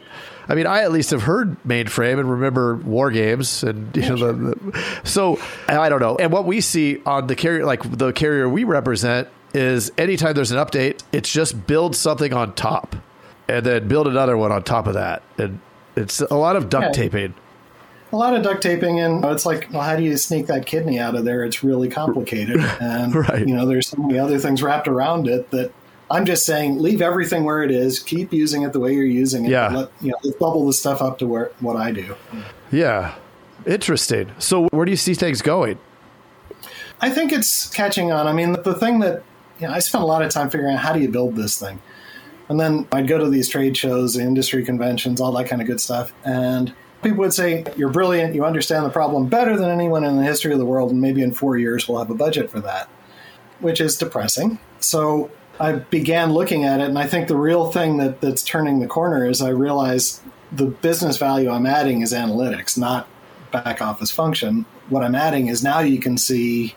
I 0.50 0.56
mean, 0.56 0.66
I 0.68 0.82
at 0.82 0.92
least 0.92 1.12
have 1.12 1.24
heard 1.24 1.62
mainframe 1.64 2.20
and 2.20 2.30
remember 2.30 2.76
war 2.76 3.12
games 3.12 3.64
and 3.64 3.96
you 3.96 4.10
know 4.10 4.16
the, 4.18 4.34
the 4.56 4.84
so 5.04 5.40
I 5.68 5.88
don't 5.90 6.00
know. 6.02 6.16
And 6.18 6.32
what 6.32 6.46
we 6.46 6.62
see 6.62 7.02
on 7.06 7.28
the 7.28 7.36
carrier 7.36 7.66
like 7.66 7.82
the 7.98 8.12
carrier 8.12 8.50
we 8.50 8.64
represent 8.64 9.28
is 9.54 9.92
anytime 9.98 10.34
there's 10.34 10.52
an 10.52 10.58
update, 10.58 11.04
it's 11.12 11.32
just 11.32 11.68
build 11.68 11.96
something 11.96 12.34
on 12.34 12.54
top 12.56 12.96
and 13.48 13.66
then 13.66 13.88
build 13.88 14.08
another 14.08 14.38
one 14.38 14.52
on 14.52 14.64
top 14.64 14.88
of 14.88 14.94
that. 14.96 15.22
And 15.38 15.60
it's 15.96 16.22
a 16.22 16.36
lot 16.36 16.56
of 16.56 16.70
duct 16.70 16.86
Yeah. 16.98 17.04
taping. 17.04 17.34
A 18.14 18.18
lot 18.18 18.34
of 18.36 18.44
duct 18.44 18.62
taping, 18.62 19.00
and 19.00 19.24
it's 19.24 19.46
like, 19.46 19.70
well, 19.72 19.84
how 19.84 19.96
do 19.96 20.04
you 20.04 20.18
sneak 20.18 20.48
that 20.48 20.66
kidney 20.66 21.00
out 21.00 21.16
of 21.16 21.24
there? 21.24 21.46
It's 21.46 21.64
really 21.64 21.88
complicated, 21.88 22.58
and 22.82 23.16
Right. 23.16 23.48
you 23.48 23.56
know, 23.56 23.66
there's 23.66 23.88
so 23.88 24.02
many 24.02 24.20
other 24.20 24.38
things 24.38 24.62
wrapped 24.62 24.90
around 24.90 25.28
it 25.30 25.50
that 25.52 25.72
I'm 26.12 26.26
just 26.26 26.46
saying, 26.46 26.80
leave 26.80 27.02
everything 27.02 27.44
where 27.46 27.64
it 27.64 27.72
is. 27.72 28.00
Keep 28.00 28.34
using 28.34 28.64
it 28.64 28.74
the 28.74 28.80
way 28.80 28.94
you're 28.94 29.06
using 29.06 29.46
it. 29.46 29.52
Yeah. 29.52 29.70
Let, 29.70 29.92
you 30.02 30.12
know, 30.12 30.18
let's 30.24 30.38
bubble 30.38 30.68
the 30.68 30.74
stuff 30.74 31.02
up 31.02 31.18
to 31.20 31.28
where 31.28 31.52
what 31.60 31.78
I 31.78 31.92
do. 31.92 32.16
Yeah. 32.72 33.16
Interesting. 33.66 34.32
So 34.40 34.68
where 34.68 34.86
do 34.86 34.92
you 34.92 34.98
see 34.98 35.14
things 35.14 35.42
going? 35.42 35.78
I 37.00 37.10
think 37.10 37.32
it's 37.32 37.68
catching 37.70 38.12
on. 38.12 38.28
I 38.28 38.34
mean, 38.34 38.52
the 38.52 38.76
thing 38.76 39.00
that 39.00 39.24
you 39.60 39.68
know, 39.68 39.74
I 39.74 39.80
spent 39.80 40.04
a 40.04 40.08
lot 40.08 40.22
of 40.22 40.30
time 40.32 40.50
figuring 40.50 40.76
out 40.76 40.82
how 40.82 40.94
do 40.94 41.00
you 41.00 41.10
build 41.10 41.36
this 41.36 41.60
thing, 41.60 41.82
and 42.50 42.60
then 42.60 42.88
I'd 42.92 43.08
go 43.08 43.18
to 43.18 43.30
these 43.30 43.50
trade 43.50 43.76
shows, 43.78 44.18
industry 44.18 44.64
conventions, 44.64 45.22
all 45.22 45.32
that 45.34 45.48
kind 45.48 45.62
of 45.62 45.68
good 45.68 45.82
stuff, 45.82 46.14
and 46.24 46.74
people 47.02 47.20
would 47.20 47.34
say, 47.34 47.66
"You're 47.76 47.90
brilliant. 47.90 48.36
You 48.36 48.46
understand 48.46 48.86
the 48.86 48.90
problem 48.90 49.28
better 49.28 49.58
than 49.58 49.70
anyone 49.70 50.04
in 50.04 50.18
the 50.18 50.24
history 50.24 50.54
of 50.54 50.60
the 50.60 50.66
world, 50.66 50.92
and 50.92 51.02
maybe 51.02 51.22
in 51.22 51.32
four 51.32 51.58
years 51.58 51.88
we'll 51.88 52.00
have 52.00 52.10
a 52.10 52.16
budget 52.16 52.50
for 52.50 52.60
that," 52.60 52.88
which 53.60 53.82
is 53.82 53.96
depressing. 53.96 54.60
So 54.80 55.32
I 55.60 55.74
began 55.74 56.34
looking 56.34 56.64
at 56.64 56.80
it, 56.80 56.88
and 56.88 56.98
I 56.98 57.08
think 57.08 57.28
the 57.28 57.36
real 57.36 57.72
thing 57.72 57.98
that, 57.98 58.22
that's 58.22 58.44
turning 58.44 58.80
the 58.80 58.88
corner 58.88 59.30
is 59.30 59.42
I 59.42 59.50
realized 59.50 60.22
the 60.52 60.66
business 60.66 61.18
value 61.18 61.50
I'm 61.50 61.66
adding 61.66 62.02
is 62.02 62.14
analytics, 62.14 62.78
not 62.78 63.08
back 63.52 63.82
office 63.82 64.12
function. 64.12 64.66
What 64.90 65.04
I'm 65.04 65.16
adding 65.16 65.48
is 65.48 65.64
now 65.64 65.80
you 65.80 66.00
can 66.00 66.18
see 66.18 66.76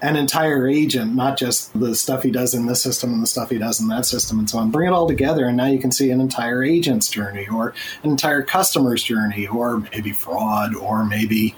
an 0.00 0.14
entire 0.14 0.68
agent, 0.68 1.14
not 1.14 1.36
just 1.36 1.78
the 1.78 1.94
stuff 1.94 2.22
he 2.22 2.30
does 2.30 2.54
in 2.54 2.66
this 2.66 2.80
system 2.82 3.12
and 3.12 3.22
the 3.22 3.26
stuff 3.26 3.50
he 3.50 3.58
does 3.58 3.80
in 3.80 3.88
that 3.88 4.06
system 4.06 4.38
and 4.38 4.48
so 4.48 4.58
on. 4.58 4.70
Bring 4.70 4.88
it 4.88 4.92
all 4.92 5.08
together, 5.08 5.46
and 5.46 5.56
now 5.56 5.66
you 5.66 5.78
can 5.78 5.90
see 5.90 6.10
an 6.10 6.20
entire 6.20 6.62
agent's 6.62 7.08
journey 7.08 7.48
or 7.48 7.74
an 8.02 8.10
entire 8.10 8.42
customer's 8.42 9.02
journey, 9.02 9.46
or 9.46 9.78
maybe 9.92 10.12
fraud, 10.12 10.74
or 10.74 11.04
maybe 11.04 11.54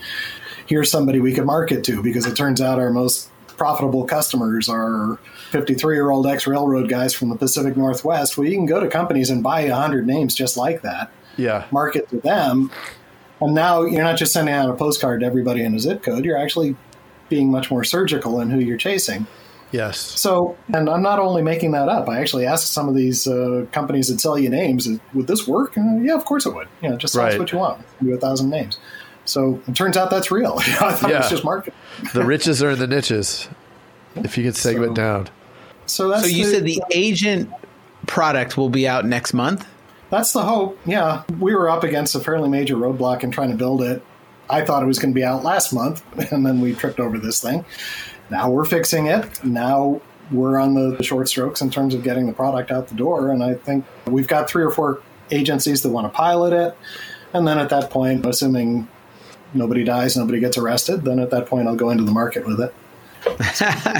here's 0.66 0.90
somebody 0.90 1.20
we 1.20 1.34
could 1.34 1.44
market 1.44 1.84
to 1.84 2.02
because 2.02 2.26
it 2.26 2.36
turns 2.36 2.60
out 2.60 2.78
our 2.78 2.90
most 2.90 3.28
profitable 3.56 4.04
customers 4.04 4.68
are 4.68 5.18
53 5.50 5.94
year 5.96 6.10
old 6.10 6.26
ex 6.26 6.46
railroad 6.46 6.88
guys 6.88 7.12
from 7.14 7.28
the 7.28 7.36
Pacific 7.36 7.76
Northwest. 7.76 8.36
Well, 8.38 8.46
you 8.46 8.56
can 8.56 8.66
go 8.66 8.80
to 8.80 8.88
companies 8.88 9.30
and 9.30 9.42
buy 9.42 9.64
100 9.68 10.06
names 10.06 10.34
just 10.34 10.56
like 10.56 10.82
that 10.82 11.10
Yeah. 11.36 11.64
market 11.70 12.08
to 12.10 12.18
them. 12.18 12.70
And 13.40 13.54
now 13.54 13.82
you're 13.82 14.02
not 14.02 14.16
just 14.18 14.32
sending 14.32 14.54
out 14.54 14.68
a 14.70 14.74
postcard 14.74 15.20
to 15.20 15.26
everybody 15.26 15.62
in 15.62 15.74
a 15.74 15.78
zip 15.78 16.02
code, 16.02 16.24
you're 16.24 16.38
actually 16.38 16.76
being 17.28 17.50
much 17.50 17.70
more 17.70 17.84
surgical 17.84 18.40
in 18.40 18.50
who 18.50 18.58
you're 18.58 18.76
chasing. 18.76 19.26
Yes. 19.72 19.98
So, 19.98 20.56
and 20.74 20.88
I'm 20.90 21.00
not 21.02 21.20
only 21.20 21.42
making 21.42 21.70
that 21.72 21.88
up. 21.88 22.08
I 22.08 22.18
actually 22.20 22.44
asked 22.44 22.72
some 22.72 22.88
of 22.88 22.96
these 22.96 23.26
uh, 23.28 23.66
companies 23.70 24.08
that 24.08 24.20
sell 24.20 24.36
you 24.36 24.50
names, 24.50 24.88
would 25.14 25.28
this 25.28 25.46
work? 25.46 25.78
Uh, 25.78 25.98
yeah, 26.02 26.14
of 26.16 26.24
course 26.24 26.44
it 26.44 26.54
would. 26.54 26.66
You 26.82 26.90
know, 26.90 26.96
just 26.96 27.14
Right. 27.14 27.38
what 27.38 27.52
you 27.52 27.58
want. 27.58 27.80
Do 28.02 28.12
a 28.12 28.16
thousand 28.18 28.50
names. 28.50 28.78
So 29.26 29.60
it 29.68 29.76
turns 29.76 29.96
out 29.96 30.10
that's 30.10 30.32
real. 30.32 30.54
I 30.58 30.92
thought 30.92 31.10
it 31.10 31.12
Yeah. 31.12 31.18
was 31.20 31.30
just 31.30 31.44
marketing. 31.44 31.74
The 32.14 32.24
riches 32.24 32.62
are 32.64 32.70
in 32.70 32.80
the 32.80 32.88
niches. 32.88 33.48
If 34.16 34.36
you 34.36 34.42
could 34.44 34.56
segment 34.56 34.90
So- 34.96 35.02
down. 35.02 35.28
So 35.90 36.08
that's 36.08 36.22
So 36.22 36.28
you 36.28 36.44
said 36.44 36.64
the 36.64 36.82
agent 36.92 37.50
product 38.06 38.56
will 38.56 38.68
be 38.68 38.86
out 38.86 39.04
next 39.04 39.34
month. 39.34 39.66
That's 40.10 40.32
the 40.32 40.42
hope. 40.42 40.78
Yeah, 40.86 41.22
we 41.38 41.54
were 41.54 41.70
up 41.70 41.84
against 41.84 42.14
a 42.14 42.20
fairly 42.20 42.48
major 42.48 42.76
roadblock 42.76 43.22
in 43.22 43.30
trying 43.30 43.50
to 43.50 43.56
build 43.56 43.82
it. 43.82 44.02
I 44.48 44.64
thought 44.64 44.82
it 44.82 44.86
was 44.86 44.98
going 44.98 45.12
to 45.12 45.14
be 45.14 45.24
out 45.24 45.44
last 45.44 45.72
month, 45.72 46.04
and 46.32 46.44
then 46.44 46.60
we 46.60 46.74
tripped 46.74 46.98
over 46.98 47.18
this 47.18 47.40
thing. 47.40 47.64
Now 48.30 48.50
we're 48.50 48.64
fixing 48.64 49.06
it. 49.06 49.44
Now 49.44 50.00
we're 50.30 50.58
on 50.58 50.74
the, 50.74 50.96
the 50.96 51.02
short 51.02 51.28
strokes 51.28 51.60
in 51.60 51.70
terms 51.70 51.94
of 51.94 52.02
getting 52.02 52.26
the 52.26 52.32
product 52.32 52.70
out 52.70 52.88
the 52.88 52.94
door. 52.94 53.30
And 53.30 53.42
I 53.42 53.54
think 53.54 53.84
we've 54.06 54.28
got 54.28 54.48
three 54.48 54.62
or 54.62 54.70
four 54.70 55.02
agencies 55.30 55.82
that 55.82 55.90
want 55.90 56.06
to 56.06 56.16
pilot 56.16 56.52
it. 56.52 56.76
And 57.32 57.46
then 57.46 57.58
at 57.58 57.68
that 57.70 57.90
point, 57.90 58.24
assuming 58.26 58.88
nobody 59.54 59.84
dies, 59.84 60.16
nobody 60.16 60.40
gets 60.40 60.56
arrested, 60.56 61.02
then 61.02 61.18
at 61.18 61.30
that 61.30 61.46
point 61.46 61.68
I'll 61.68 61.76
go 61.76 61.90
into 61.90 62.04
the 62.04 62.12
market 62.12 62.46
with 62.46 62.60
it. 62.60 62.74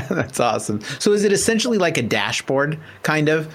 That's 0.08 0.40
awesome. 0.40 0.80
So 0.98 1.12
is 1.12 1.24
it 1.24 1.32
essentially 1.32 1.78
like 1.78 1.98
a 1.98 2.02
dashboard, 2.02 2.78
kind 3.02 3.28
of? 3.28 3.52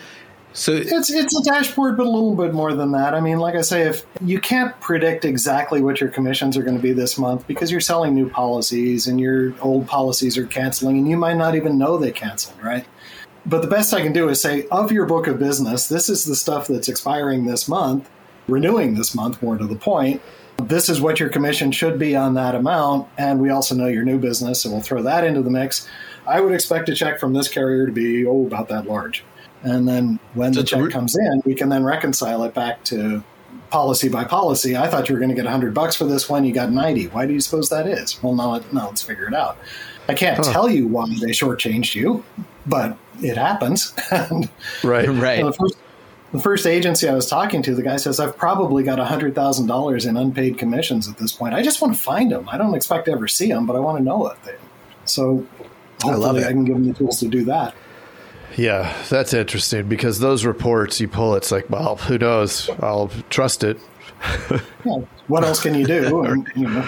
So 0.55 0.72
It's 0.72 1.12
it's 1.12 1.38
a 1.38 1.44
dashboard, 1.44 1.98
but 1.98 2.05
a 2.05 2.10
little 2.10 2.34
bit 2.34 2.53
more 2.53 2.74
than 2.74 2.94
that. 2.94 3.13
I 3.13 3.20
mean, 3.20 3.39
like 3.39 3.55
I 3.55 3.62
say, 3.62 3.82
if 3.82 4.05
you 4.22 4.39
can't 4.39 4.79
predict 4.79 5.25
exactly 5.25 5.82
what 5.82 6.00
your 6.00 6.10
commissions 6.10 6.55
are 6.55 6.63
going 6.63 6.77
to 6.77 6.82
be 6.82 6.94
this 6.94 7.17
month 7.17 7.46
because 7.46 7.72
you're 7.72 7.82
selling 7.82 8.15
new 8.15 8.29
policies 8.29 9.05
and 9.05 9.20
your 9.20 9.53
old 9.60 9.86
policies 9.86 10.38
are 10.38 10.48
canceling, 10.48 10.98
and 10.98 11.10
you 11.10 11.17
might 11.17 11.36
not 11.36 11.55
even 11.55 11.77
know 11.77 11.98
they 11.98 12.12
canceled, 12.12 12.55
right? 12.63 12.86
But 13.46 13.63
the 13.63 13.67
best 13.67 13.94
I 13.94 14.01
can 14.01 14.13
do 14.13 14.29
is 14.29 14.41
say, 14.41 14.65
of 14.72 14.94
your 14.94 15.05
book 15.05 15.27
of 15.27 15.38
business, 15.38 15.88
this 15.88 16.08
is 16.08 16.24
the 16.24 16.38
stuff 16.38 16.67
that's 16.67 16.88
expiring 16.88 17.46
this 17.46 17.67
month, 17.67 18.10
renewing 18.48 18.96
this 18.96 19.13
month, 19.13 19.41
more 19.41 19.58
to 19.58 19.67
the 19.67 19.75
point. 19.75 20.22
This 20.58 20.90
is 20.90 21.02
what 21.02 21.20
your 21.20 21.30
commission 21.30 21.72
should 21.72 22.00
be 22.00 22.16
on 22.16 22.34
that 22.36 22.56
amount, 22.56 23.08
and 23.18 23.40
we 23.40 23.50
also 23.50 23.76
know 23.76 23.88
your 23.88 24.04
new 24.04 24.18
business, 24.18 24.62
so 24.62 24.72
we'll 24.72 24.82
throw 24.82 25.04
that 25.04 25.24
into 25.24 25.42
the 25.42 25.50
mix. 25.50 25.88
I 26.26 26.42
would 26.42 26.54
expect 26.54 26.90
a 26.90 26.96
check 26.96 27.20
from 27.20 27.34
this 27.34 27.48
carrier 27.48 27.86
to 27.86 27.92
be 27.92 28.26
oh 28.26 28.48
about 28.48 28.70
that 28.70 28.88
large. 28.88 29.24
And 29.64 29.88
then 29.88 30.20
when 30.34 30.54
the 30.54 30.64
check 30.64 30.82
re- 30.82 30.92
comes 30.92 31.16
in, 31.18 31.42
we 31.46 31.56
can 31.56 31.70
then 31.70 31.84
reconcile 31.84 32.44
it 32.44 32.54
back 32.54 32.84
to 32.86 33.24
policy 33.70 34.10
by 34.10 34.24
policy. 34.24 34.78
I 34.78 34.88
thought 34.88 35.10
you 35.10 35.16
were 35.16 35.20
going 35.20 35.30
to 35.30 35.36
get 35.36 35.46
100 35.46 35.74
bucks 35.74 35.96
for 35.96 36.06
this 36.06 36.30
one. 36.30 36.46
You 36.46 36.54
got 36.54 36.72
90. 36.72 37.08
Why 37.08 37.26
do 37.26 37.34
you 37.34 37.42
suppose 37.42 37.70
that 37.70 37.88
is? 37.88 38.22
Well, 38.22 38.36
now, 38.36 38.62
now 38.72 38.88
let's 38.88 39.02
figure 39.02 39.28
it 39.28 39.34
out. 39.34 39.58
I 40.08 40.14
can't 40.14 40.44
tell 40.44 40.70
you 40.70 40.88
why 40.88 41.08
they 41.08 41.32
shortchanged 41.32 41.96
you, 41.96 42.24
but 42.68 42.98
it 43.22 43.38
happens. 43.38 43.94
and 44.12 44.50
Right. 44.84 45.10
right. 45.10 45.44
the, 45.44 45.54
first, 45.54 45.78
the 46.36 46.42
first 46.42 46.65
agency 46.65 47.08
I 47.08 47.13
was 47.13 47.27
talking 47.27 47.62
to, 47.63 47.75
the 47.75 47.82
guy 47.82 47.98
says, 47.98 48.20
I've 48.20 48.38
probably 48.38 48.84
got 48.84 49.00
$100,000 49.00 50.08
in 50.08 50.18
unpaid 50.18 50.58
commissions 50.58 51.08
at 51.08 51.18
this 51.18 51.32
point. 51.32 51.54
I 51.54 51.62
just 51.62 51.82
want 51.82 51.96
to 51.96 52.01
find 52.01 52.32
them. 52.32 52.48
I 52.50 52.58
don't 52.58 52.75
expect 52.75 53.06
to 53.06 53.12
ever 53.12 53.27
see 53.27 53.48
them, 53.48 53.65
but 53.65 53.75
I 53.75 53.80
want 53.80 53.98
to 53.98 54.04
know 54.04 54.18
what 54.18 54.44
they 54.44 54.56
So 55.06 55.46
hopefully 56.01 56.18
love 56.18 56.36
I, 56.38 56.51
can 56.51 56.65
give 56.65 56.75
them 56.75 56.88
the 56.88 56.94
tools 56.94 57.20
to 57.20 57.27
do 57.27 57.44
that. 57.46 57.75
Yeah, 58.58 58.96
that's 59.10 59.34
interesting 59.34 59.88
because 59.88 60.20
those 60.20 60.46
reports 60.46 61.01
you 61.01 61.08
pull, 61.08 61.36
it's 61.36 61.51
like, 61.51 61.70
well, 61.70 61.98
who 61.98 62.18
knows? 62.18 62.70
I'll 62.80 63.10
trust 63.30 63.63
it. 63.63 63.77
Yeah. 64.86 65.00
What 65.27 65.44
else 65.44 65.62
can 65.62 65.75
you 65.75 65.86
do? 65.86 66.24
And, 66.25 66.51
you 66.56 66.68
know, 66.68 66.88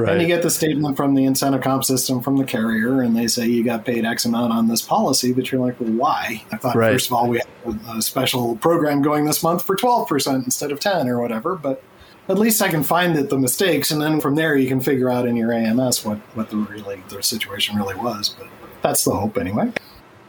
Right. 0.00 0.12
And 0.12 0.22
you 0.22 0.26
get 0.26 0.42
the 0.42 0.50
statement 0.50 0.96
from 0.96 1.14
the 1.14 1.24
incentive 1.24 1.60
comp 1.60 1.84
system 1.84 2.22
from 2.22 2.38
the 2.38 2.44
carrier, 2.44 3.02
and 3.02 3.14
they 3.14 3.26
say 3.26 3.46
you 3.46 3.62
got 3.62 3.84
paid 3.84 4.06
X 4.06 4.24
amount 4.24 4.52
on 4.52 4.66
this 4.66 4.80
policy, 4.80 5.32
but 5.32 5.52
you're 5.52 5.60
like, 5.60 5.78
well, 5.78 5.90
why? 5.90 6.42
I 6.50 6.56
thought, 6.56 6.74
Right. 6.74 6.92
first 6.92 7.08
of 7.08 7.12
all, 7.12 7.28
we 7.28 7.38
had 7.38 7.78
a, 7.94 8.00
special 8.00 8.56
program 8.56 9.02
going 9.02 9.26
this 9.26 9.42
month 9.42 9.64
for 9.64 9.76
12% 9.76 10.44
instead 10.44 10.72
of 10.72 10.80
10 10.80 11.06
or 11.06 11.20
whatever, 11.20 11.54
but 11.54 11.82
at 12.28 12.38
least 12.38 12.62
I 12.62 12.68
can 12.68 12.82
find 12.82 13.16
it, 13.18 13.28
the 13.28 13.38
mistakes, 13.38 13.90
and 13.90 14.00
then 14.00 14.20
from 14.20 14.36
there 14.36 14.56
you 14.56 14.68
can 14.68 14.80
figure 14.80 15.10
out 15.10 15.26
in 15.26 15.36
your 15.36 15.52
AMS 15.52 16.04
what 16.04 16.18
what 16.34 16.48
the 16.48 16.56
really 16.56 17.02
the 17.08 17.22
situation 17.22 17.76
really 17.76 17.96
was. 17.96 18.30
But 18.30 18.48
that's 18.80 19.04
the 19.04 19.10
hope 19.10 19.36
anyway. 19.36 19.72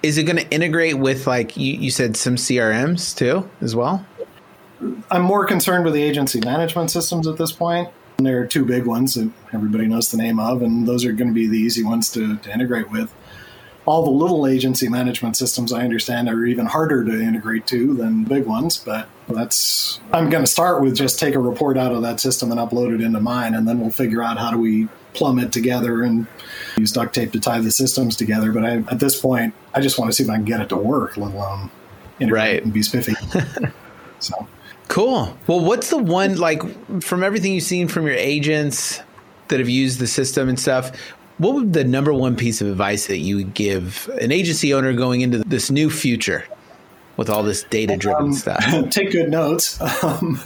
Is 0.04 0.18
it 0.18 0.24
going 0.24 0.38
to 0.38 0.50
integrate 0.50 0.98
with 0.98 1.28
like 1.28 1.56
you, 1.56 1.74
you 1.74 1.92
said 1.92 2.18
some 2.18 2.36
CRMs 2.36 3.16
too 3.16 3.50
as 3.62 3.76
well? 3.76 4.06
I'm 5.12 5.22
more 5.22 5.46
concerned 5.46 5.86
with 5.86 5.94
the 5.94 6.02
agency 6.02 6.40
management 6.40 6.90
systems 6.92 7.28
at 7.28 7.38
this 7.38 7.52
point. 7.52 7.90
There 8.24 8.40
are 8.42 8.46
two 8.46 8.66
big 8.66 8.86
ones 8.86 9.14
that 9.16 9.32
everybody 9.54 9.88
knows 9.88 10.12
the 10.12 10.18
name 10.18 10.40
of, 10.40 10.62
and 10.62 10.88
those 10.88 11.06
are 11.06 11.12
going 11.12 11.30
to 11.30 11.34
be 11.34 11.48
the 11.48 11.58
easy 11.58 11.84
ones 11.84 12.12
to, 12.14 12.38
to 12.38 12.54
integrate 12.54 12.90
with. 12.92 13.14
All 13.86 14.04
the 14.04 14.12
little 14.12 14.46
agency 14.46 14.88
management 14.88 15.36
systems, 15.36 15.74
I 15.74 15.82
understand, 15.84 16.30
are 16.30 16.46
even 16.46 16.68
harder 16.68 17.04
to 17.04 17.20
integrate 17.20 17.66
to 17.68 17.96
than 17.96 18.24
big 18.24 18.46
ones. 18.46 18.78
But 18.78 19.10
that's 19.28 20.00
I'm 20.14 20.30
going 20.30 20.44
to 20.44 20.50
start 20.52 20.82
with 20.82 20.96
just 20.96 21.20
take 21.20 21.34
a 21.34 21.40
report 21.40 21.78
out 21.78 21.92
of 21.92 22.04
that 22.04 22.20
system 22.20 22.52
and 22.52 22.60
upload 22.60 22.94
it 22.94 23.02
into 23.02 23.20
mine, 23.20 23.56
and 23.56 23.68
then 23.68 23.80
we'll 23.80 23.90
figure 23.90 24.22
out 24.22 24.38
how 24.38 24.52
do 24.52 24.60
we 24.60 24.88
plumb 25.14 25.40
it 25.40 25.52
together 25.52 26.04
and 26.04 26.28
use 26.78 26.92
duct 26.92 27.14
tape 27.16 27.32
to 27.34 27.40
tie 27.40 27.60
the 27.60 27.72
systems 27.72 28.16
together. 28.16 28.52
But 28.52 28.64
I, 28.66 28.78
at 28.92 29.00
this 29.00 29.20
point, 29.20 29.54
I 29.74 29.82
just 29.82 29.98
want 29.98 30.12
to 30.12 30.16
see 30.16 30.24
if 30.24 30.30
I 30.30 30.36
can 30.36 30.46
get 30.46 30.62
it 30.62 30.70
to 30.70 30.78
work, 30.78 31.18
let 31.18 31.34
alone 31.34 31.72
integrate 32.20 32.54
Right. 32.54 32.64
and 32.64 32.72
be 32.72 32.84
spiffy. 32.84 33.16
so. 34.20 34.48
Cool. 34.92 35.34
Well, 35.48 35.62
what's 35.62 35.90
the 35.90 35.98
one 35.98 36.36
like 36.36 36.62
from 37.02 37.24
everything 37.24 37.54
you've 37.54 37.64
seen 37.64 37.88
from 37.88 38.06
your 38.06 38.16
agents 38.16 39.00
that 39.48 39.60
have 39.60 39.70
used 39.70 40.00
the 40.00 40.06
system 40.08 40.50
and 40.50 40.60
stuff? 40.60 40.92
What 41.38 41.56
would 41.56 41.72
the 41.72 41.86
number 41.86 42.14
one 42.14 42.36
piece 42.36 42.60
of 42.60 42.68
advice 42.68 43.08
that 43.08 43.20
you 43.20 43.38
would 43.38 43.54
give 43.54 44.10
an 44.20 44.34
agency 44.34 44.74
owner 44.74 44.92
going 44.92 45.22
into 45.22 45.38
this 45.40 45.72
new 45.72 45.90
future 45.90 46.44
with 47.16 47.30
all 47.30 47.42
this 47.42 47.64
data 47.64 47.96
driven 47.96 48.26
Um, 48.26 48.34
stuff? 48.34 48.66
take 48.90 49.12
good 49.14 49.30
notes. 49.32 49.80
Um, 50.04 50.38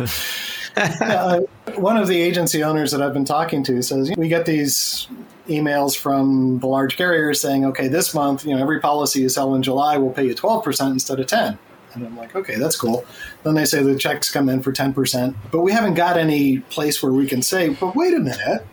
uh, 0.77 1.39
one 1.77 1.97
of 1.97 2.07
the 2.07 2.21
agency 2.21 2.61
owners 2.61 2.91
that 2.91 3.01
I've 3.01 3.13
been 3.13 3.25
talking 3.25 3.63
to 3.63 3.81
says 3.81 4.11
we 4.15 4.27
get 4.27 4.45
these 4.45 5.07
emails 5.47 5.97
from 5.97 6.59
the 6.59 6.67
large 6.67 6.97
carriers 6.97 7.41
saying, 7.41 7.65
"Okay, 7.65 7.87
this 7.87 8.13
month, 8.13 8.45
you 8.45 8.53
know, 8.53 8.61
every 8.61 8.79
policy 8.81 9.21
you 9.21 9.29
sell 9.29 9.55
in 9.55 9.63
July 9.63 9.97
will 9.97 10.11
pay 10.11 10.25
you 10.25 10.35
twelve 10.35 10.63
percent 10.65 10.91
instead 10.91 11.19
of 11.19 11.25
10 11.27 11.57
And 11.95 12.05
I'm 12.05 12.17
like, 12.17 12.35
"Okay, 12.35 12.55
that's 12.55 12.75
cool." 12.75 13.05
Then 13.43 13.55
they 13.55 13.65
say 13.65 13.81
the 13.81 13.97
checks 13.97 14.31
come 14.31 14.49
in 14.49 14.61
for 14.61 14.71
ten 14.71 14.93
percent, 14.93 15.35
but 15.51 15.61
we 15.61 15.71
haven't 15.71 15.95
got 15.95 16.17
any 16.17 16.59
place 16.59 17.01
where 17.01 17.11
we 17.11 17.25
can 17.25 17.41
say, 17.41 17.69
"But 17.69 17.95
wait 17.95 18.13
a 18.13 18.19
minute." 18.19 18.65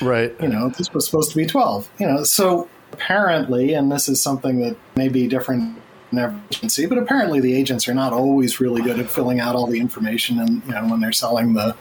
Right. 0.00 0.34
you 0.40 0.48
know, 0.48 0.68
this 0.70 0.92
was 0.92 1.06
supposed 1.06 1.30
to 1.30 1.36
be 1.36 1.46
12. 1.46 1.88
You 1.98 2.06
know, 2.06 2.24
so 2.24 2.68
apparently, 2.92 3.74
and 3.74 3.90
this 3.90 4.08
is 4.08 4.20
something 4.22 4.60
that 4.60 4.76
may 4.96 5.08
be 5.08 5.26
different 5.26 5.78
in 6.10 6.18
every 6.18 6.40
agency, 6.50 6.86
but 6.86 6.98
apparently 6.98 7.40
the 7.40 7.54
agents 7.54 7.88
are 7.88 7.94
not 7.94 8.12
always 8.12 8.60
really 8.60 8.82
good 8.82 8.98
at 8.98 9.10
filling 9.10 9.40
out 9.40 9.56
all 9.56 9.66
the 9.66 9.80
information 9.80 10.38
and, 10.38 10.62
you 10.66 10.72
know, 10.72 10.86
when 10.86 11.00
they're 11.00 11.12
selling 11.12 11.54
the 11.54 11.74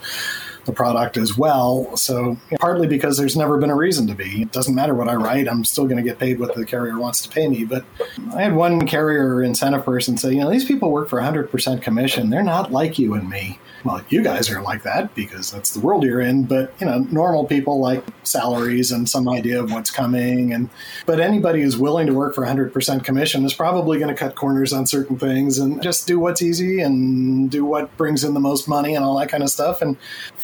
the 0.66 0.72
product 0.72 1.18
as 1.18 1.38
well. 1.38 1.96
So 1.98 2.38
partly 2.60 2.88
because 2.88 3.18
there's 3.18 3.36
never 3.36 3.58
been 3.58 3.70
a 3.70 3.76
reason 3.76 4.08
to 4.08 4.16
be. 4.16 4.44
It 4.44 4.52
doesn't 4.52 4.76
matter 4.76 4.94
what 4.94 5.08
I 5.08 5.16
write, 5.16 5.48
I'm 5.48 5.64
still 5.64 5.86
going 5.86 5.98
to 5.98 6.04
get 6.04 6.20
paid 6.20 6.40
what 6.40 6.56
the 6.56 6.66
carrier 6.66 7.00
wants 7.00 7.22
to 7.24 7.30
pay 7.30 7.48
me. 7.48 7.64
But 7.64 7.86
I 8.34 8.44
had 8.44 8.56
one 8.56 8.88
carrier 8.88 9.42
incentive 9.42 9.86
person 9.86 10.18
say, 10.18 10.32
you 10.32 10.42
know, 10.42 10.50
these 10.50 10.66
people 10.66 10.92
work 10.92 11.10
for 11.10 11.20
100% 11.20 11.82
commission. 11.82 12.30
They're 12.30 12.44
not 12.44 12.72
like 12.72 13.00
you 13.00 13.14
and 13.14 13.30
me. 13.30 13.60
Well, 13.84 14.04
you 14.10 14.24
guys 14.24 14.50
are 14.52 14.62
like 14.62 14.84
that 14.84 15.14
because 15.16 15.52
that's 15.52 15.74
the 15.74 15.80
world 15.80 16.04
you're 16.04 16.22
in. 16.22 16.44
But 16.44 16.74
you 16.80 16.86
know, 16.86 17.00
normal 17.12 17.46
people 17.46 17.80
like 17.80 18.04
salaries 18.24 18.92
and 18.92 19.10
some 19.10 19.28
idea 19.28 19.62
of 19.62 19.72
what's 19.72 19.90
coming. 19.90 20.54
And 20.54 20.70
but 21.06 21.20
anybody 21.20 21.62
who's 21.62 21.78
willing 21.78 22.08
to 22.08 22.14
work 22.14 22.36
for 22.36 22.46
100% 22.46 23.04
commission 23.04 23.44
is 23.46 23.54
probably 23.54 23.98
going 23.98 24.14
to 24.14 24.16
cut 24.16 24.36
corners 24.36 24.74
on 24.74 24.86
certain 24.86 25.18
things 25.18 25.58
and 25.58 25.82
just 25.82 26.08
do 26.08 26.20
what's 26.20 26.42
easy 26.42 26.82
and 26.82 27.50
do 27.50 27.66
what 27.66 27.96
brings 27.98 28.24
in 28.24 28.34
the 28.34 28.40
most 28.40 28.68
money 28.68 28.96
and 28.96 29.04
all 29.04 29.18
that 29.18 29.30
kind 29.30 29.44
of 29.44 29.50
stuff. 29.50 29.82
And 29.82 29.98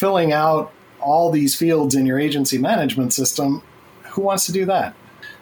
filling 0.07 0.31
out 0.31 0.71
all 1.01 1.29
these 1.31 1.53
fields 1.55 1.93
in 1.95 2.05
your 2.05 2.17
agency 2.19 2.57
management 2.57 3.11
system, 3.13 3.61
who 4.11 4.21
wants 4.21 4.45
to 4.45 4.51
do 4.53 4.63
that? 4.65 4.93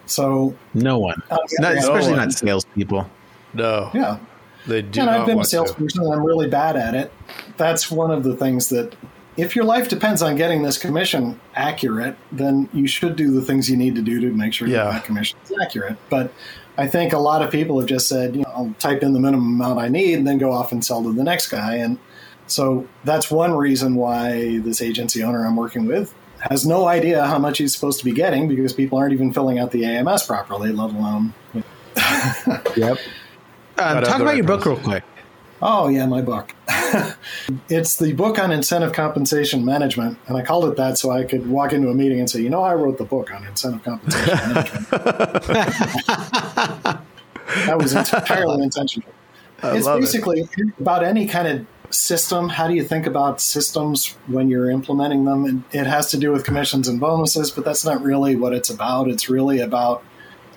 So 0.06 0.54
No 0.74 0.98
one, 0.98 1.22
uh, 1.30 1.36
not, 1.60 1.74
yeah, 1.74 1.80
especially 1.80 2.10
one. 2.12 2.18
not 2.18 2.32
salespeople. 2.32 3.08
No. 3.54 3.90
yeah. 3.94 4.18
They 4.66 4.82
do 4.82 5.00
and 5.00 5.06
not 5.06 5.20
I've 5.20 5.26
been 5.26 5.34
a 5.34 5.36
want 5.36 5.44
to. 5.48 5.50
salesperson 5.50 6.02
and 6.02 6.12
I'm 6.12 6.24
really 6.24 6.48
bad 6.48 6.76
at 6.76 6.94
it. 6.94 7.12
That's 7.56 7.90
one 7.90 8.10
of 8.10 8.24
the 8.24 8.34
things 8.36 8.68
that 8.70 8.94
if 9.36 9.54
your 9.54 9.64
life 9.64 9.88
depends 9.88 10.20
on 10.22 10.34
getting 10.34 10.62
this 10.62 10.78
commission 10.78 11.38
accurate, 11.54 12.16
then 12.32 12.68
you 12.72 12.88
should 12.88 13.14
do 13.14 13.30
the 13.30 13.42
things 13.42 13.70
you 13.70 13.76
need 13.76 13.94
to 13.94 14.02
do 14.02 14.20
to 14.20 14.28
make 14.32 14.52
sure 14.52 14.66
Yeah. 14.66 14.84
that, 14.84 14.92
that 14.94 15.04
commission 15.04 15.38
is 15.44 15.52
accurate. 15.62 15.96
But 16.10 16.32
I 16.76 16.88
think 16.88 17.12
a 17.12 17.18
lot 17.18 17.40
of 17.42 17.50
people 17.52 17.78
have 17.78 17.88
just 17.88 18.08
said, 18.08 18.34
you 18.34 18.42
know, 18.42 18.50
I'll 18.54 18.74
type 18.80 19.02
in 19.04 19.12
the 19.12 19.20
minimum 19.20 19.60
amount 19.60 19.78
I 19.78 19.88
need 19.88 20.14
and 20.18 20.26
then 20.26 20.38
go 20.38 20.52
off 20.52 20.72
and 20.72 20.84
sell 20.84 21.02
to 21.04 21.12
the 21.12 21.22
next 21.24 21.46
guy. 21.48 21.76
And 21.76 21.98
so 22.46 22.86
that's 23.04 23.30
one 23.30 23.54
reason 23.54 23.94
why 23.94 24.58
this 24.58 24.80
agency 24.80 25.22
owner 25.22 25.44
I'm 25.46 25.56
working 25.56 25.86
with 25.86 26.14
has 26.38 26.66
no 26.66 26.86
idea 26.86 27.26
how 27.26 27.38
much 27.38 27.58
he's 27.58 27.74
supposed 27.74 27.98
to 27.98 28.04
be 28.04 28.12
getting 28.12 28.48
because 28.48 28.72
people 28.72 28.98
aren't 28.98 29.12
even 29.12 29.32
filling 29.32 29.58
out 29.58 29.70
the 29.72 29.84
AMS 29.84 30.24
properly, 30.24 30.72
let 30.72 30.90
alone 30.90 31.32
Yep. 32.76 32.98
Um, 33.78 34.04
talk 34.04 34.20
about 34.20 34.36
your 34.36 34.44
book 34.44 34.64
real 34.64 34.76
quick. 34.76 35.04
Oh, 35.62 35.88
yeah, 35.88 36.06
my 36.06 36.20
book. 36.20 36.54
it's 37.68 37.96
the 37.96 38.12
book 38.12 38.38
on 38.38 38.52
incentive 38.52 38.92
compensation 38.92 39.64
management. 39.64 40.18
And 40.26 40.36
I 40.36 40.42
called 40.42 40.66
it 40.66 40.76
that 40.76 40.98
so 40.98 41.10
I 41.10 41.24
could 41.24 41.48
walk 41.48 41.72
into 41.72 41.88
a 41.88 41.94
meeting 41.94 42.20
and 42.20 42.28
say, 42.28 42.40
you 42.40 42.50
know, 42.50 42.62
I 42.62 42.74
wrote 42.74 42.98
the 42.98 43.04
book 43.04 43.32
on 43.32 43.46
incentive 43.46 43.82
compensation 43.82 44.36
management. 44.54 44.90
that 47.66 47.78
was 47.78 47.94
entirely 47.94 48.62
intentional. 48.62 49.08
it's 49.62 49.86
love 49.86 49.98
it. 49.98 50.02
basically 50.02 50.46
about 50.78 51.02
any 51.02 51.26
kind 51.26 51.48
of 51.48 51.66
system. 51.90 52.48
How 52.48 52.68
do 52.68 52.74
you 52.74 52.84
think 52.84 53.06
about 53.06 53.40
systems 53.40 54.16
when 54.26 54.48
you're 54.48 54.70
implementing 54.70 55.24
them? 55.24 55.66
It, 55.72 55.80
it 55.80 55.86
has 55.86 56.10
to 56.10 56.18
do 56.18 56.32
with 56.32 56.44
commissions 56.44 56.88
and 56.88 57.00
bonuses, 57.00 57.50
but 57.50 57.64
that's 57.64 57.84
not 57.84 58.02
really 58.02 58.36
what 58.36 58.52
it's 58.52 58.70
about. 58.70 59.08
It's 59.08 59.28
really 59.28 59.60
about 59.60 60.02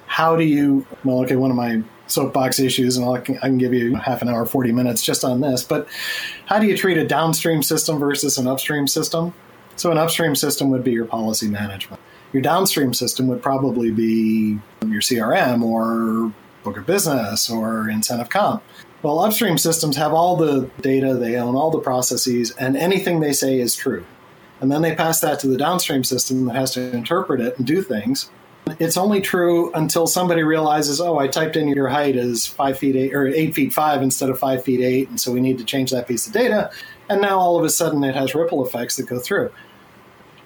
how 0.09 0.35
do 0.35 0.43
you 0.43 0.85
well 1.03 1.19
okay 1.21 1.35
one 1.35 1.51
of 1.51 1.55
my 1.55 1.83
soapbox 2.07 2.59
issues 2.59 2.97
and 2.97 3.07
I 3.07 3.19
can, 3.19 3.37
I 3.37 3.41
can 3.41 3.59
give 3.59 3.75
you 3.75 3.93
half 3.95 4.23
an 4.23 4.27
hour 4.27 4.43
40 4.43 4.71
minutes 4.71 5.03
just 5.03 5.23
on 5.23 5.39
this 5.39 5.63
but 5.63 5.87
how 6.47 6.57
do 6.57 6.65
you 6.65 6.75
treat 6.75 6.97
a 6.97 7.05
downstream 7.05 7.61
system 7.61 7.99
versus 7.99 8.39
an 8.39 8.47
upstream 8.47 8.87
system 8.87 9.35
so 9.75 9.91
an 9.91 9.99
upstream 9.99 10.35
system 10.35 10.71
would 10.71 10.83
be 10.83 10.91
your 10.91 11.05
policy 11.05 11.47
management 11.47 12.01
your 12.33 12.41
downstream 12.41 12.91
system 12.91 13.27
would 13.27 13.43
probably 13.43 13.91
be 13.91 14.57
your 14.87 14.99
crm 14.99 15.61
or 15.61 16.33
book 16.63 16.77
of 16.77 16.87
business 16.87 17.47
or 17.47 17.87
incentive 17.87 18.29
comp 18.29 18.63
well 19.01 19.19
upstream 19.19 19.57
systems 19.57 19.95
have 19.95 20.13
all 20.13 20.35
the 20.35 20.69
data 20.81 21.13
they 21.15 21.35
own 21.37 21.55
all 21.55 21.71
the 21.71 21.79
processes 21.79 22.51
and 22.51 22.75
anything 22.75 23.19
they 23.19 23.33
say 23.33 23.59
is 23.59 23.75
true 23.75 24.05
and 24.61 24.71
then 24.71 24.81
they 24.81 24.93
pass 24.93 25.21
that 25.21 25.39
to 25.39 25.47
the 25.47 25.57
downstream 25.57 26.03
system 26.03 26.45
that 26.45 26.55
has 26.55 26.71
to 26.71 26.91
interpret 26.91 27.39
it 27.39 27.57
and 27.57 27.65
do 27.65 27.81
things 27.81 28.29
it's 28.79 28.97
only 28.97 29.21
true 29.21 29.71
until 29.73 30.05
somebody 30.05 30.43
realizes, 30.43 31.01
oh, 31.01 31.17
I 31.17 31.27
typed 31.27 31.55
in 31.55 31.67
your 31.69 31.87
height 31.87 32.15
as 32.15 32.45
five 32.45 32.77
feet 32.77 32.95
eight 32.95 33.13
or 33.13 33.27
eight 33.27 33.55
feet 33.55 33.73
five 33.73 34.01
instead 34.01 34.29
of 34.29 34.37
five 34.37 34.63
feet 34.63 34.81
eight, 34.81 35.09
and 35.09 35.19
so 35.19 35.31
we 35.31 35.41
need 35.41 35.57
to 35.57 35.63
change 35.63 35.91
that 35.91 36.07
piece 36.07 36.27
of 36.27 36.33
data. 36.33 36.69
And 37.09 37.21
now 37.21 37.39
all 37.39 37.57
of 37.57 37.65
a 37.65 37.69
sudden 37.69 38.03
it 38.03 38.15
has 38.15 38.35
ripple 38.35 38.65
effects 38.65 38.97
that 38.97 39.07
go 39.07 39.19
through. 39.19 39.51